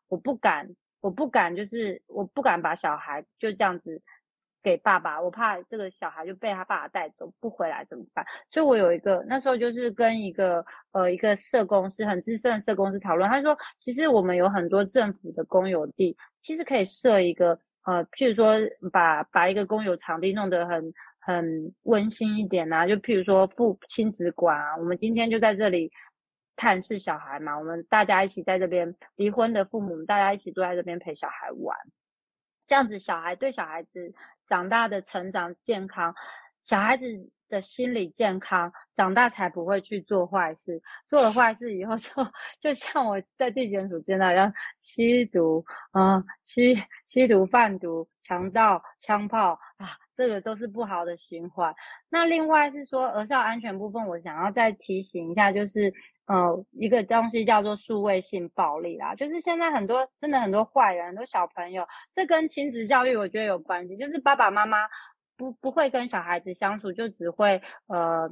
[0.08, 0.68] 我不敢
[1.00, 4.00] 我不敢就是我不敢把小孩就这样子。
[4.64, 8.24] 给爸爸，我怕这个小孩就被他爸爸带走，不回来怎么办？
[8.50, 18.54] 所以我有一个那时候就是跟一个呃一个社工师很资深的社工师讨论，他说其实我们有很多政府的公有地，其实可以设一个呃，譬如说
[18.90, 25.92] 把把一个公有场地弄得很很温馨一点啊，就譬如说父亲子馆啊，我们今天就在这里
[26.56, 31.76] 探视小孩嘛，我们大家一起在这边离婚的父母，大家一起坐在这边陪小孩玩。
[32.66, 34.12] 这样子，小孩对小孩子
[34.46, 36.14] 长大的成长健康，
[36.60, 37.06] 小孩子
[37.48, 40.80] 的心理健康，长大才不会去做坏事。
[41.06, 42.10] 做了坏事以后， 就
[42.60, 46.74] 就像我在地检署见到一样，吸毒啊，吸
[47.06, 51.74] 吸毒、贩毒、强盗、枪炮啊，这个都是不好的循环。
[52.08, 55.92] 那另外是说，儿少安全部分，我想要再提醒一下，就是。
[56.26, 64.78] 呃，一个东西叫做数位性暴力啦，就是现在很多真的很多坏人，很多小朋友，这跟亲子教育我觉得有关系，就是爸爸妈妈
[65.36, 68.30] 不不会跟小孩子相处，就只会呃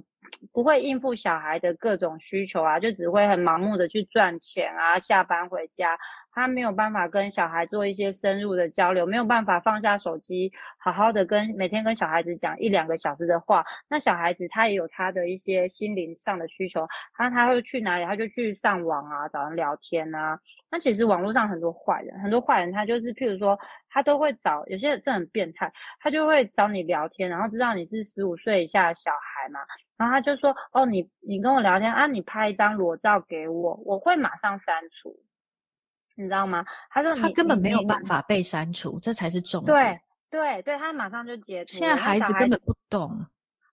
[0.52, 5.98] 不会应付小孩的各种需求啊，就只会很盲目的去赚钱啊，下班回家。
[6.34, 13.62] 他没有办法跟小孩做一些深入的交流，没有办法放下手机，好好的跟每天跟小孩子讲一两个小时的话。
[13.86, 18.06] 那小孩子他也有他的一些心灵上的需求，他他会去哪里？
[18.06, 20.40] 他就去上网啊，找人聊天啊。
[20.70, 23.58] 那其实网络上很多坏人，很多坏人他就是，譬如说
[23.90, 25.70] 他都会找有些人真的很变态，
[26.00, 29.60] 他就会找你聊天，然后知道你是十五岁以下的小孩嘛，
[29.96, 35.18] 然后他就说：“哦，你你跟我聊天啊，你拍一张裸照给我，我会马上删除。”
[36.14, 36.64] 你知道吗？
[36.90, 39.74] 他说他根本没有办法被删除，这才是重点。
[39.74, 41.72] 对对对，他马上就截图。
[41.72, 43.24] 现在孩子根本不懂，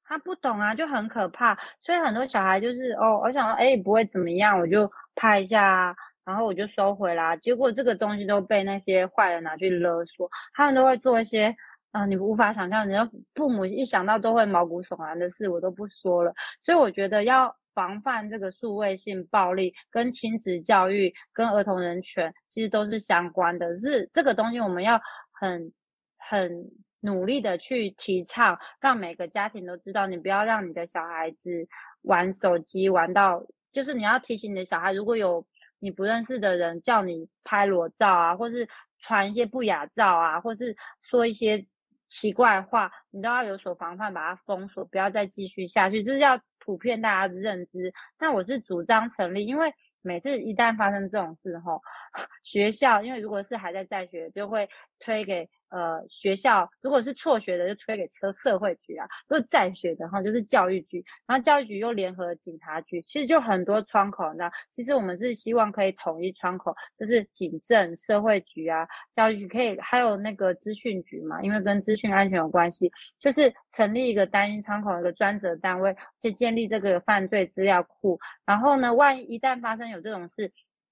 [0.05, 1.57] 他不懂啊，就很可怕。
[1.81, 5.93] 所以很多小孩就是哦，我想说，哎，不会怎么样，我就拍一下，
[6.23, 7.35] 然后我就收回啦。
[7.35, 11.53] 结果这个东西都被那些坏人拿去勒索，他们都会做一些
[11.91, 16.33] 啊，你无法想象，你的父母一想到都会毛骨悚然的事，我都不说了。
[16.63, 17.55] 所以我觉得要。
[17.75, 23.73] 防范这个数位性暴力，跟亲子教育、跟儿童人权其实都是相关的。
[23.77, 24.99] 是这个东西，我们要
[25.31, 25.71] 很
[26.17, 26.51] 很
[26.99, 31.65] 努力的去提倡，让每个家庭都知道，你不要让你的小孩子
[32.01, 35.45] 玩手机玩到，就是你要提醒你的小孩，如果有
[35.77, 38.67] 你不认识的人叫你拍裸照啊，或是
[38.97, 41.65] 传一些不雅照啊，或是说一些。
[42.09, 47.93] 奇怪话，你都要有所防范，把它封锁，不要再继续下去，这是要普遍大家的认知。
[48.19, 51.81] 那我是主张成立，因为每次一旦发生这种事后，
[52.43, 54.67] 学校因为如果是还在在学，就会
[54.99, 55.49] 推给。
[55.69, 61.03] 呃，学校如果是辍学的，就推给社社会局啊；如果在学的话，就是教育局。
[61.25, 64.33] 然后教育局又联合警察局，其实就很多窗口。
[64.33, 78.19] 那其实我们是希望可以统一窗口，就是警政、社会局啊、教育局可以，还有那个资讯局嘛，因为跟资讯安全有关系，就是成立一个单一窗口一个专责单位，去建立这个犯罪资料库。
[78.45, 80.51] 然后呢，万一一旦发生有这种事，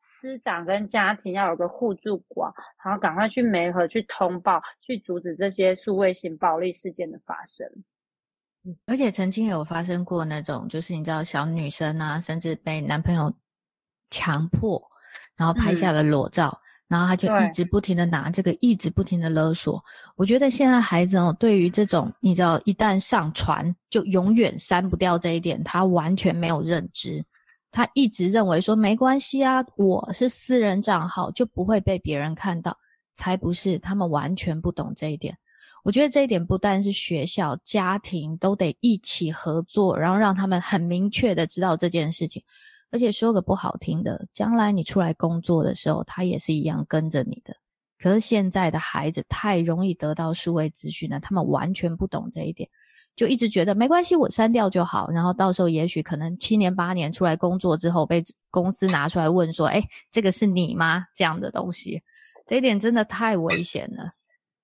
[0.10, 2.54] 师长跟家庭要有个互助网，
[2.84, 7.68] 然后赶快去媒合、去通报、去阻止这些数位性暴力事件的发生。
[8.86, 13.32] 而且曾经有发生过那种，就是你知道小女生啊，甚至被男朋友
[14.10, 14.82] 强迫，
[15.36, 19.84] 然后拍下了裸照，然后他就一直不停的拿这个，一直不停的勒索。
[20.16, 27.24] 我觉得现在孩子哦，对于这种你知道，一旦上传就永远删不掉这一点，他完全没有认知。
[27.72, 32.78] 他一直认为说没关系啊，我是私人账号就不会被别人看到，
[33.14, 33.78] 才不是。
[33.80, 35.38] 他们完全不懂这一点。
[35.84, 42.44] 我觉得这一点不但是学校、家庭都得一起合作，然后让他们很明确的知道这件事情。
[42.90, 47.56] 而且说个不好听的，将来你出来工作的时候，他也是一样跟着你的。
[48.00, 52.70] 可是现在的孩子太容易得到数位资讯了，他们完全不懂这一点。
[53.18, 55.10] 就一直觉得没关系，我删掉就好。
[55.10, 62.04] 然后到时候也许可能七年八年出来工作之后，被公司拿出来问说：“哎，这个是你吗？”这样的东西，
[62.46, 64.12] 这一点真的太危险了。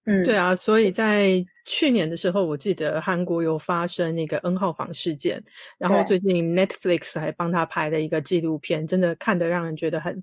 [0.06, 0.56] 嗯，对啊。
[0.56, 5.44] 所以在去年的时候，我记得韩国有发生那个 N 号房事件，
[5.80, 10.22] 然后最近 Netflix 还帮他拍了一个纪录片，真的看得让人觉得很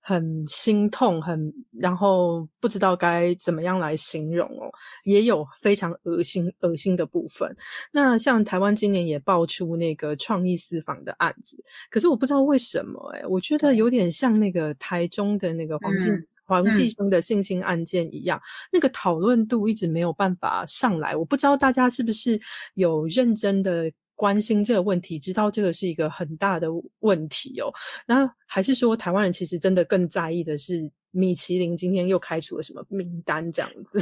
[0.00, 4.70] 很心痛，很然后不知道该怎么样来形容哦，
[5.04, 7.56] 也有非常恶心恶心的部分。
[7.92, 11.56] 那像台湾今年也爆出那个创意私房的案子，
[11.90, 16.10] 可是我不知道为什么，诶我觉得有点像那个台中的那个黄进。
[16.50, 18.40] 黄继生的性侵案件一样，
[18.72, 21.14] 那个讨论度一直没有办法上来。
[21.14, 22.40] 我不知道大家是不是
[22.74, 23.88] 有认真的
[24.20, 26.68] 关心这个问题，知道这个是一个很大的
[26.98, 27.72] 问题哦。
[28.04, 33.98] 然后还是说，台湾人其实真的更在意的是米其林今天又开除了什么名单这样子？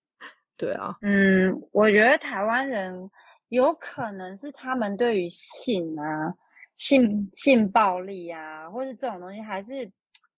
[0.58, 3.10] 对啊，嗯，我觉得台湾人
[3.48, 6.34] 有可能是他们对于性啊、
[6.76, 9.90] 性性暴力啊，或是这种东西还是。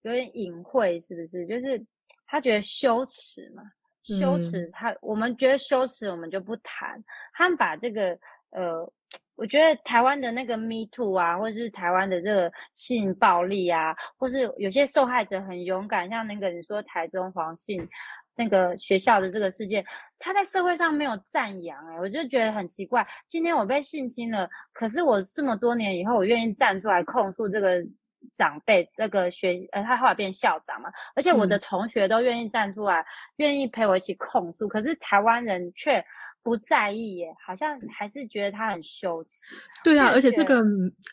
[0.02, 1.44] 有点隐晦，是不是？
[1.44, 1.84] 就是
[2.28, 3.64] 他觉得羞耻嘛，
[4.04, 4.70] 羞耻。
[4.72, 7.02] 他我们觉得羞耻，我们就不谈。
[7.34, 8.16] 他们把这个
[8.50, 8.88] 呃，
[9.36, 17.88] 我觉得台湾的那个 Me Too 啊，或者是台湾的这个性暴力啊，或是有些受害者很勇敢，像那个你说台中黄姓
[18.34, 19.84] 那个学校的这个事件，
[20.18, 23.06] 他在社会上没有赞扬，哎，我就觉得很奇怪。
[23.26, 27.86] 今天我被性侵了，可是我这么多年以后，我愿意站出来控诉这个。
[28.32, 33.04] 长辈这个学呃，他后来变校长嘛，而且我的同学都愿意站出来，
[33.36, 36.04] 愿意陪我一起控诉，可是台湾人却
[36.42, 39.54] 不在意耶，好像还是觉得他很羞耻。
[39.82, 40.62] 对啊，而且这个，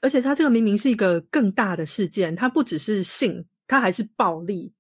[0.02, 4.74] 而且他这个明明是一个更大的事件，他不只是性，他还是暴力。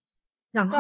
[0.53, 0.77] 然后，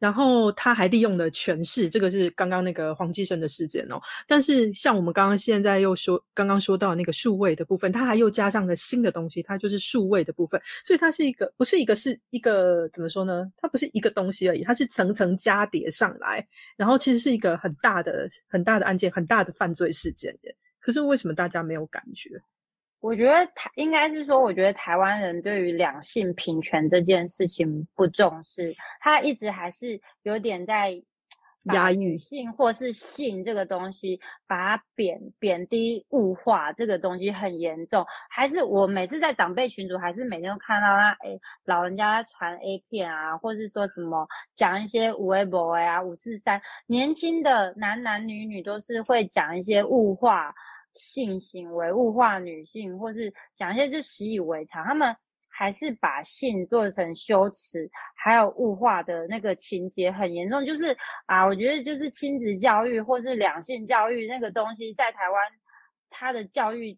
[0.00, 4.00] 然后他还利用了权势，这个是刚刚那个黄继生的事件哦。
[4.26, 10.60] 但是像我们刚刚现在又说，刚刚说到那个数位的部分，他还又加上了新的东西，它就是数位的部分。
[10.84, 13.48] 所以它是一个，不是一个，是一个怎么说呢？
[13.56, 16.44] 它不是一个东西而已，它是层层加叠上来，
[16.76, 20.56] 然后其实是一个很大的、很大的案件，很大的犯罪事件耶。
[20.80, 22.30] 可是为什么大家没有感觉？
[23.00, 31.00] 我觉得台应该是说，我觉得台湾人对于两性平权这件事情不重视，他一直还是有点在
[31.72, 38.04] 压女性或是性这个东西，把它贬贬低物化这个东西很严重。
[38.30, 44.26] 还是我每次在长辈群组，还是每天都看到他哎，老人家传 A 片啊，或是说什么
[44.56, 50.52] 讲一些五 A 博啊、五四三，年轻的男男女女都是会讲一些物化。
[50.98, 55.16] 性行为物化女性，或是讲一些就习以为常，他们
[55.48, 60.64] 还是把性做成羞耻，还有物化的那个情节很严重。
[60.64, 60.96] 就是
[61.26, 65.42] 啊，我觉得就是亲子教育或是两性教育那个东西，在台湾
[66.10, 66.96] 他的教育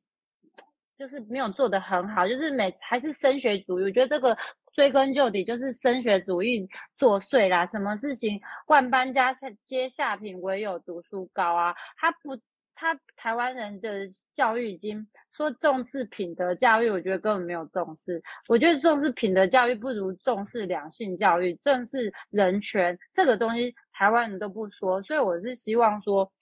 [0.98, 3.84] 就是没有做得很好，就是每还是升学主义。
[3.84, 4.36] 我觉得这个
[4.74, 7.64] 追根究底就是升学主义作祟啦。
[7.64, 12.38] 什么事情万般家下皆下品，唯有读书高啊，他不。
[12.80, 18.22] 他台湾人的教育已经说重视品德教育，我觉得根本没有重视。
[18.48, 25.02] 我觉得重视品德教育不如重视两性教育，重视人权这个东西，台湾人都不说。
[25.02, 26.32] 所以我是希望说，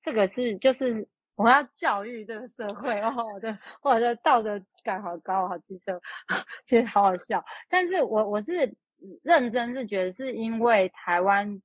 [0.00, 5.86] 这个是就是我要教育这个社会 哦，我的我的道德感好高，好其实
[6.64, 7.44] 其实好好笑。
[7.68, 8.72] 但是我我是
[9.24, 11.60] 认真是觉得是因为台湾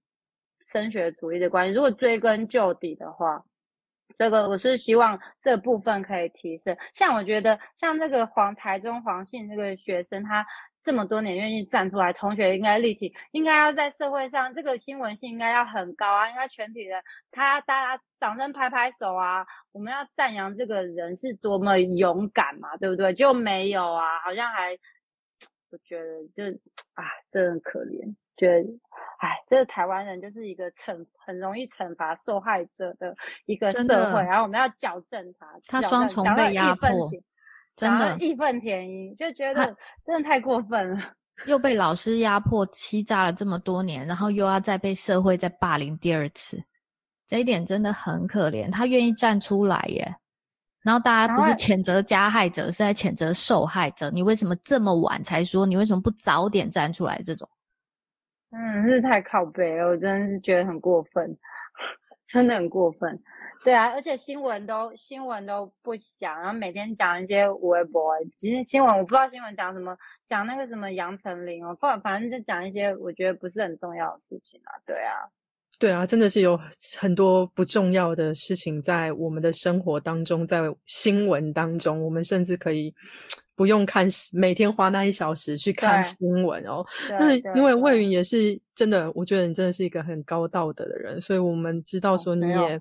[0.65, 3.45] 升学主义的关系，如果追根究底的话。
[4.17, 10.45] 这个我是希望这部分可以提升，像我觉得像这个黄台中黄信这个学生，他
[10.81, 17.01] 这么多年愿意站出来，同学应该立体，应该要在社会上这个新闻性应该要很高啊，应该全体人
[17.31, 23.13] 他大家掌声拍拍手啊，我们要赞扬这个人是多么勇敢嘛，对不对？
[23.13, 24.77] 就没有啊，好像还
[25.71, 26.51] 我觉得这
[26.93, 28.63] 啊，真的很可怜，觉得。
[29.25, 33.15] 哎，这个台湾人就是一个惩很容易惩罚受害者的
[33.47, 35.47] 一个社会，然后我们要矫正他。
[35.65, 37.09] 他双重被压迫，
[37.75, 41.01] 真的义愤填膺，就觉得真的太过分了。
[41.47, 46.63] 又被老师压迫欺诈了这么多年，然后又要再被社会再霸凌第二次，
[47.25, 48.71] 这一点真的很可怜。
[48.71, 50.15] 他愿意站出来耶，
[50.83, 54.11] 然后大家不是谴责加害者，是在谴责受害者。
[54.11, 55.65] 你为什么这么晚才说？
[55.65, 57.19] 你为什么不早点站出来？
[57.25, 57.49] 这种。
[58.55, 61.37] 嗯，是太靠背了，我真的是觉得很过分，
[62.25, 63.21] 真的很过分。
[63.65, 68.13] 对啊，而且新闻都新闻都不讲，然后每天讲一些微博。
[68.37, 74.71] 其实新闻我不知道新闻讲什么，讲那个什么杨丞琳哦，反反正就讲一些我觉得不是很重要的事情啊。
[74.85, 75.13] 对啊。
[75.77, 76.57] 对啊，真的是有
[76.97, 82.93] 很多不重要的事情在我们的生活当中，在新闻当中，我们甚至可以
[83.55, 86.85] 不用看，每天花那一小时去看新闻哦。
[87.09, 92.79] 那因为魏云也是真的，我觉得你真的是一个很高道德的人，所以我们知道说你也，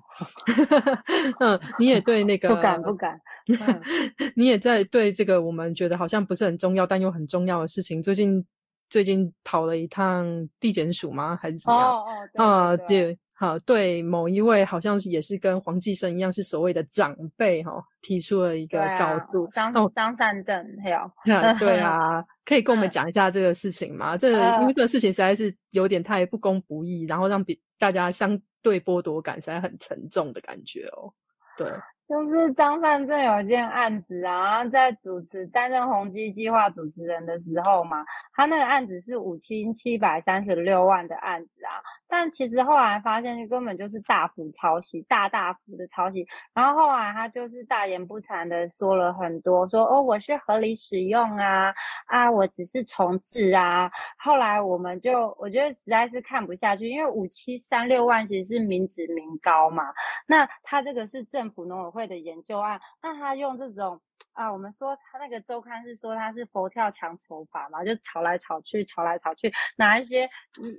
[1.39, 3.19] 嗯，你也对那 个不敢不敢，
[4.35, 8.45] 你也在对这个我们觉得好像不是很重要但又很重要的事情，最近。
[8.87, 11.35] 最近跑了一趟地检署吗？
[11.41, 11.89] 还是怎么样？
[11.91, 12.05] 哦
[12.35, 13.17] 哦，啊，对。
[13.37, 19.45] 好，对某一位好像是也是跟黄继生一样，是所谓的长辈哈，提出了一个高度。
[19.53, 21.11] 张张善政还有，
[21.59, 24.15] 对啊，可以跟我们讲一下这个事情吗？
[24.15, 24.31] 这
[24.61, 31.11] 因为这个事情实在是有点太不公不义，然后让别大家相对剥夺感实在很沉重的感觉哦。
[31.57, 31.67] 对。
[32.07, 38.05] 就是张善政有一件案子啊，在主持担任宏基计划主持人的时候嘛，
[38.35, 41.81] 他那个案子是五千七百三十六万的案子啊，
[42.17, 46.27] 但其实后来发现根本就是大幅抄袭，大大幅的抄袭。
[46.53, 51.73] 然后后来他就是大言不惭的说了很多，说哦我是合理使用啊，
[52.05, 53.89] 啊我只是重置啊。
[54.17, 59.85] 后来我们就我觉得实在是看不下去，因为五七三六万其实是民脂民膏嘛，
[60.27, 61.95] 那他这个是政府农委。
[61.95, 64.01] 会的研究案，那他用这种
[64.33, 70.29] 啊，我们说他那个周刊是说他是佛跳墙手法嘛，就炒来炒去，炒来炒去，拿一些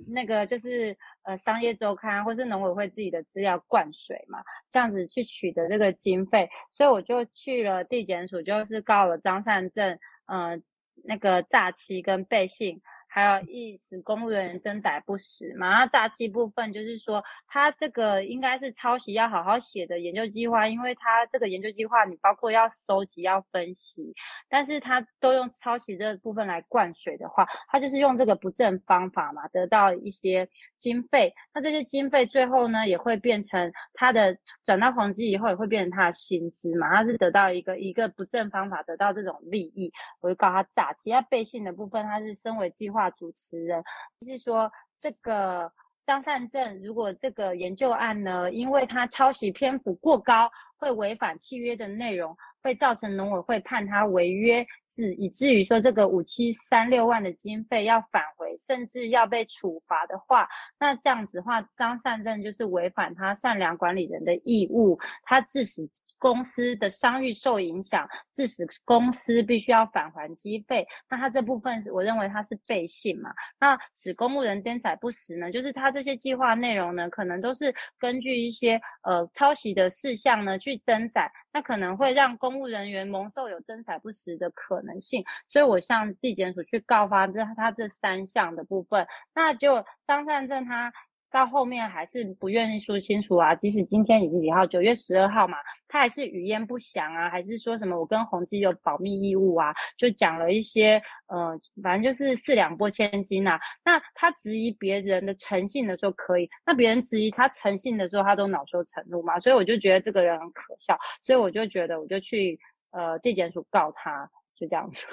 [0.07, 10.61] 那个就是呃商业周刊或是农委会自己的资料灌水嘛，这样子去取得这个经费，所以我就去了地检署，就是告了张善政，呃，
[11.03, 12.81] 那个诈欺跟背信。
[13.17, 15.79] 还有意思，公务员登载不实嘛？
[15.79, 24.13] 那诈欺部分就是说，他这个应该是抄袭要好好写的研究计划，因为他这个研究计划你包括要收集、要分析，
[24.47, 30.47] 但是他都用抄袭这部分来灌水的话，他就是用这个不正方法嘛，得到一些
[30.77, 31.33] 经费。
[31.55, 36.95] 那这些经费最后呢，也会变成他的转到宏基以后，也会变成他的薪资嘛？
[36.95, 39.91] 他是得到一个一个不正方法得到这种利益，
[40.21, 41.09] 我就告他诈欺。
[41.09, 43.06] 他背信的部分，他是身为计划。
[43.11, 43.83] 主持人
[44.21, 45.71] 就是说，这个
[46.05, 60.47] 张善政，如果这个研究案呢，因为他抄袭篇幅过高，会违反契约的内容，会造成农委会判他违约，是以至于说这个五七三六万的经费要返回，甚至要被处罚的话，
[60.79, 65.89] 那这样子的话，张善政就是违反他善良管理人的义务，他致使。
[66.17, 70.87] 公司的商誉受影响，致使公司必须要返还机费。
[71.09, 73.33] 那他这部分，我认为他是背信嘛。
[73.59, 75.51] 那使公务人登载不实呢？
[75.51, 85.23] 就是他这些计划内容呢，可能都是根据一些呃抄袭的事项呢去登载，那可能会让公务人员蒙受有登载不实的可能性。
[85.47, 90.91] 所以我向地检署去告发这他这三项的部分，那就张善政他。
[91.37, 103.59] 到后面还是不愿意说清楚啊，即使今天已经几号，九月十二号嘛，他还是语焉不详啊，还是说什么我跟宏基有保密义务啊，就讲了一些，呃，反正就是四两拨千斤呐。
[103.85, 112.59] 那他质疑别人的诚信的时候可以，那别人质疑他诚信的时候，他都恼羞成怒嘛，所以我就觉得这个人很可笑，所以我就觉得我就去
[112.89, 115.05] 呃地检署告他，就这样子。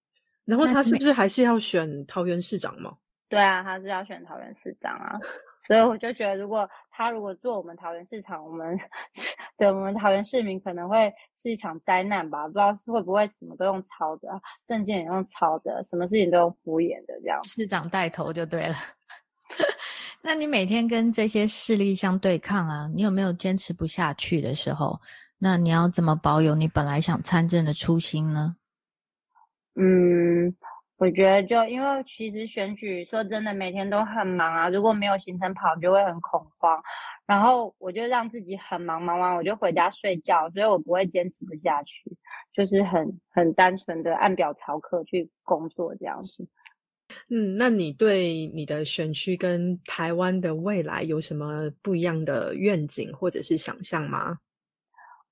[0.46, 2.96] 然后他是不是还是要选桃园市长吗？
[3.28, 5.20] 对啊，他是要选桃园市长啊。
[5.66, 8.78] 所以我就觉得，如果他如果做我们桃园市场，我们
[9.58, 12.46] 对我们桃园市民可能会是一场灾难吧？
[12.46, 14.28] 不知道是会不会什么都用抄的，
[14.66, 17.42] 证件也用抄的，什么事情都用敷衍的这样。
[17.44, 18.74] 市长带头就对了。
[20.22, 25.00] 那你每天跟这些势力相对抗啊，你有没有坚持不下去的时候？
[25.38, 28.56] 那你要怎么保有你本来想参政的初心呢？
[29.74, 30.54] 嗯。
[30.98, 36.82] 我觉得就因为其实选举说真的每天都很忙啊，如果没有行程跑就会很恐慌，
[37.26, 42.04] 然后我就让自己很忙，忙完我就回家睡觉，所以我不会坚持不下去，
[42.50, 46.48] 就是很很单纯的按表操课去工作这样子。
[47.28, 54.38] 嗯，那你对你的选区跟台湾的未来有什么不一样的愿景或者是想象吗？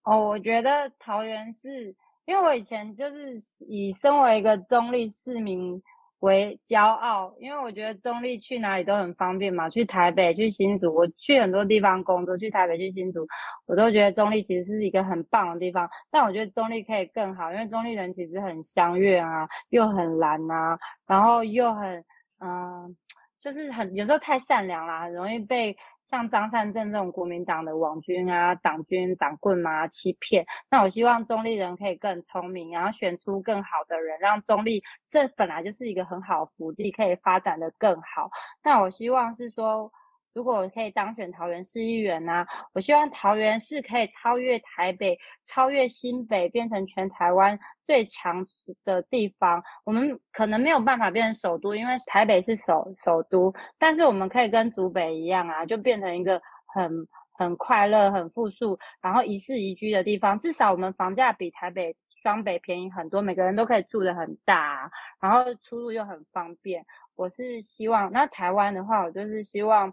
[0.03, 1.97] 哦，我觉得桃园是。
[2.27, 5.83] 因为我以前就是以身为一个中立市民
[6.21, 13.27] 为骄傲，因为我觉得中立去哪里都很方便嘛，去台北、去新竹，我去很多地方工作，去台北、去新竹，
[13.67, 15.89] 我都觉得中立其实是一个很棒的地方。
[16.11, 22.05] 但我觉得中立可以更好，因为中立人其实很相悦啊，又很蓝啊，然后又很
[22.41, 22.97] 嗯，
[23.39, 25.77] 就是很有时候太善良啦，很容易被。
[26.05, 30.47] 像张善政这种国民党的网军啊、党军、党棍嘛，欺骗。
[30.71, 38.31] 那我希望中立人可以更聪明，然后选出更好的人，让中立这本来就是一个很好的福地，可以发展的更好。
[38.63, 39.91] 那我希望是说。
[40.35, 42.45] 如果我可以当选桃园市议员呢？
[42.73, 48.45] 我希望桃园市可以超越台北，超越新北，变成全台湾最强
[48.85, 49.63] 的地方。
[49.85, 60.37] 我们可能没有办法变成首都，因为台北是首首都，但是我们可以跟竹北一样啊，就变成一个很很快乐、很富庶，然后一室一居的地方。
[60.39, 61.97] 至少我们房价比台北。
[62.23, 66.83] 双北便宜很多，每个人都可以住的很大，然后出入又很方便。
[67.17, 69.93] 我是希望，那台湾的话，我就是希望，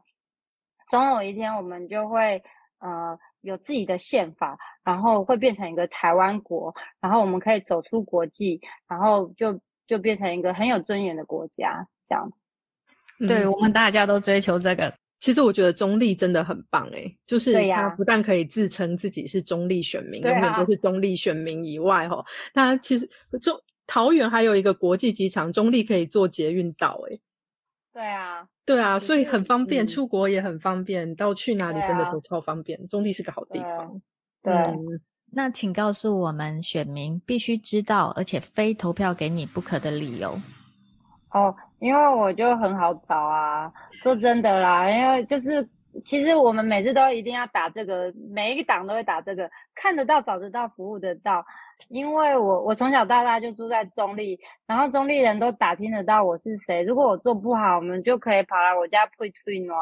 [0.92, 2.44] 总有一天我们就会
[2.80, 12.32] 呃有自己的宪法，然后会变成一个台湾国，然后我们可以走出国际，然后就就变成一个很有尊严的国家，这样。
[13.28, 14.94] 对我们大家都追求这个。
[15.20, 22.26] 其实我觉得中立真的很棒诶，就是他不但可以自称自己是中立选民，永远都是中立选民以外，哈，
[22.56, 23.08] 他其实
[23.40, 27.22] 中桃园还有一个国际机场，中立可以坐捷运到，诶。
[27.94, 34.02] 对啊，对啊，所以很方便，出国也很方便，到去哪里真的都超方便，中立是个好地方。
[34.42, 34.54] 对，
[35.34, 40.40] 那请告诉我们，选民必须知道而且非投票给你不可的理由。
[41.32, 45.68] 哦，因为我就很好找啊，说真的啦，因为就是
[46.04, 51.46] 其实我们每次都一定要打这个，每一个党都会打这个，看得到、找得到、服务得到。
[51.90, 56.84] 因为我我从小到大就住在中立，然后中立人都打听得到我是谁。
[56.84, 59.76] 如果我做不好，我们就可以跑来我家退退挪。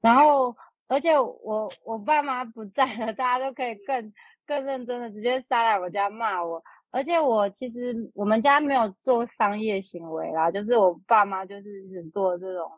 [0.00, 0.56] 然后
[0.88, 4.12] 而且我我爸妈不在了，大家都可以更
[4.46, 6.62] 更认真的直接杀来我家骂我。
[6.92, 12.68] 而且我其实我们家没有做商业行为啦，就是我爸妈就是只做这种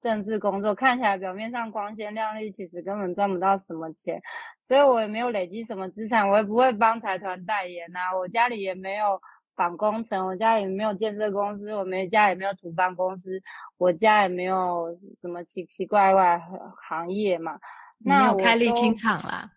[0.00, 4.20] 政治工作，看起来表面上光鲜亮丽，其实根本赚不到什么钱，
[4.62, 9.20] 所以我也没有累积什么资产，我也不会帮财团代言呐，我家里也没有
[9.54, 13.42] 绑工程，我家里没有建设公司，我们家也没有土方公司，
[13.76, 16.40] 我家也没有什么奇奇怪怪
[16.88, 17.58] 行业嘛，
[17.98, 19.50] 没有开沥青厂啦，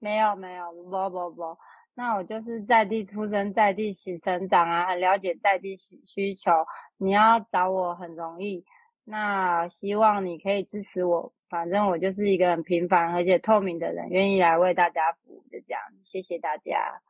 [0.00, 1.56] 没有没有不不不。
[1.96, 6.50] 那我就是在地出生，在地起成长啊，很了解在地需需求。
[6.96, 8.64] 你要找我很容易，
[9.04, 11.32] 那希望你可以支持我。
[11.48, 15.80] 反正我就是一个很平凡而且透明的人，愿意来为大家服务，就这样。
[16.02, 17.00] 谢谢大家。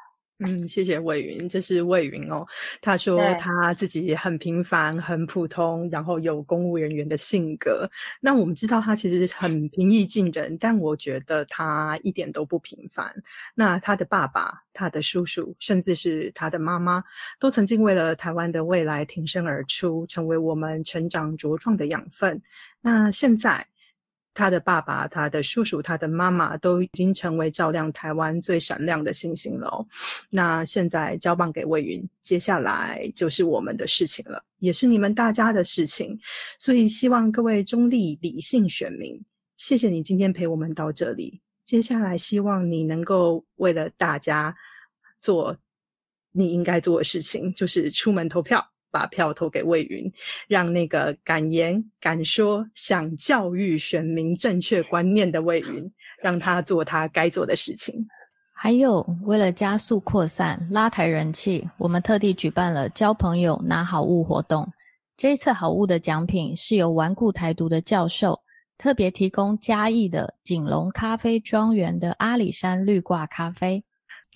[0.40, 2.44] 嗯，谢谢魏云，这是魏云哦。
[2.82, 7.88] 他说他自己很平凡、很普通，然后有公务人员的性格。
[8.20, 13.14] 那我们知道他其实很平易近人，但我觉得他一点都不平凡。
[13.54, 17.04] 那他的爸爸、他的叔叔，甚至是他的妈妈，
[17.38, 22.42] 都曾经为了台湾的未来挺身而出，成为我们成长茁壮的养分。
[22.80, 23.64] 那现在。
[24.34, 29.86] 他的爸爸、他的叔叔、他的妈妈都已经成为照亮台湾最闪亮的星星了。
[30.28, 36.18] 那现在交棒给魏云，接下来就是我们的事情了，也是你们大家的事情。
[36.58, 39.24] 所以希望各位中立理性选民，
[39.56, 41.40] 谢谢你今天陪我们到这里。
[41.64, 44.54] 接下来希望你能够为了大家
[45.22, 45.56] 做
[46.32, 48.73] 你应该做的事情，就是出门投票。
[48.94, 50.08] 把票投给魏云，
[50.46, 55.92] 让那个敢言敢说、想教育选民正确观念的魏云，
[56.22, 58.06] 让他做他该做的事情。
[58.52, 64.72] 还有，为了加速扩散、拉抬人气，我们特地举办了交朋友拿好物活动。
[65.16, 68.42] 这一次好物的奖品是由顽固台独的教授
[68.78, 73.82] 特别提供嘉义的锦龙咖啡庄园的阿里山绿挂咖啡。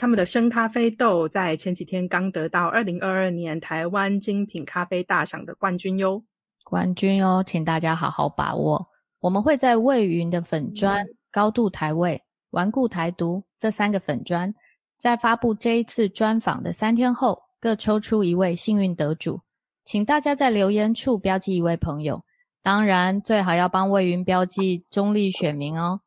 [0.01, 6.23] 他们的生咖啡豆在前几天刚得到二零二二年台湾精品咖啡大赏的冠军哟，
[6.63, 8.87] 冠军哦，请大家好好把握。
[9.19, 14.55] 我们会在魏云的粉砖、高度台位、顽固台独这三个粉砖，
[14.97, 19.41] 在发布这一次专访的三天后，各抽出一位幸运得主，
[19.85, 22.23] 请大家在留言处标记一位朋友，
[22.63, 26.03] 当然最好要帮魏云标记中立选民哦，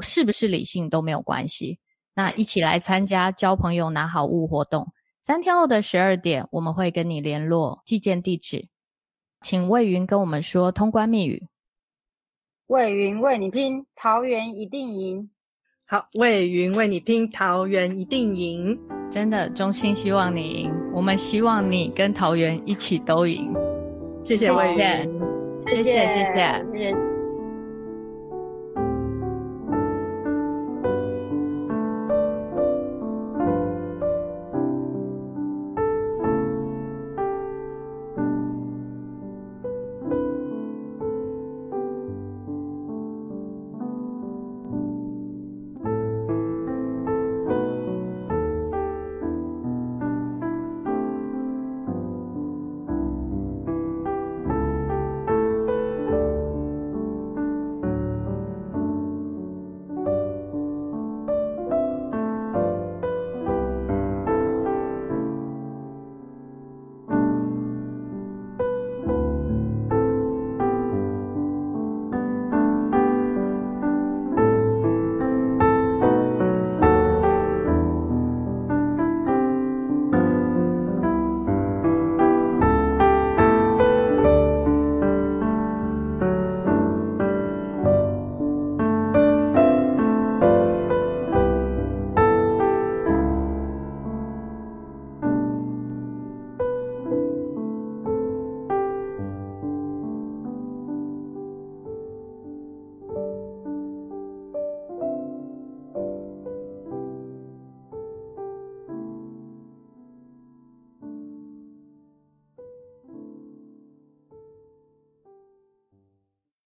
[0.00, 1.78] 是不是理性都没有关系。
[2.14, 8.68] 那一起来参加交朋友拿好物活动，三天后的十二点，我们会跟你联络寄件地址，
[9.40, 11.48] 请魏云跟我们说通关密语。
[12.66, 15.30] 魏云为你拼，桃园一定赢。
[15.86, 18.78] 好，魏云为你拼，桃园一定赢。
[19.10, 23.52] 真的，衷心希望你赢，我们希望你跟桃园一起都赢。
[24.22, 24.78] 谢谢魏云，
[25.66, 27.13] 谢谢谢谢谢谢。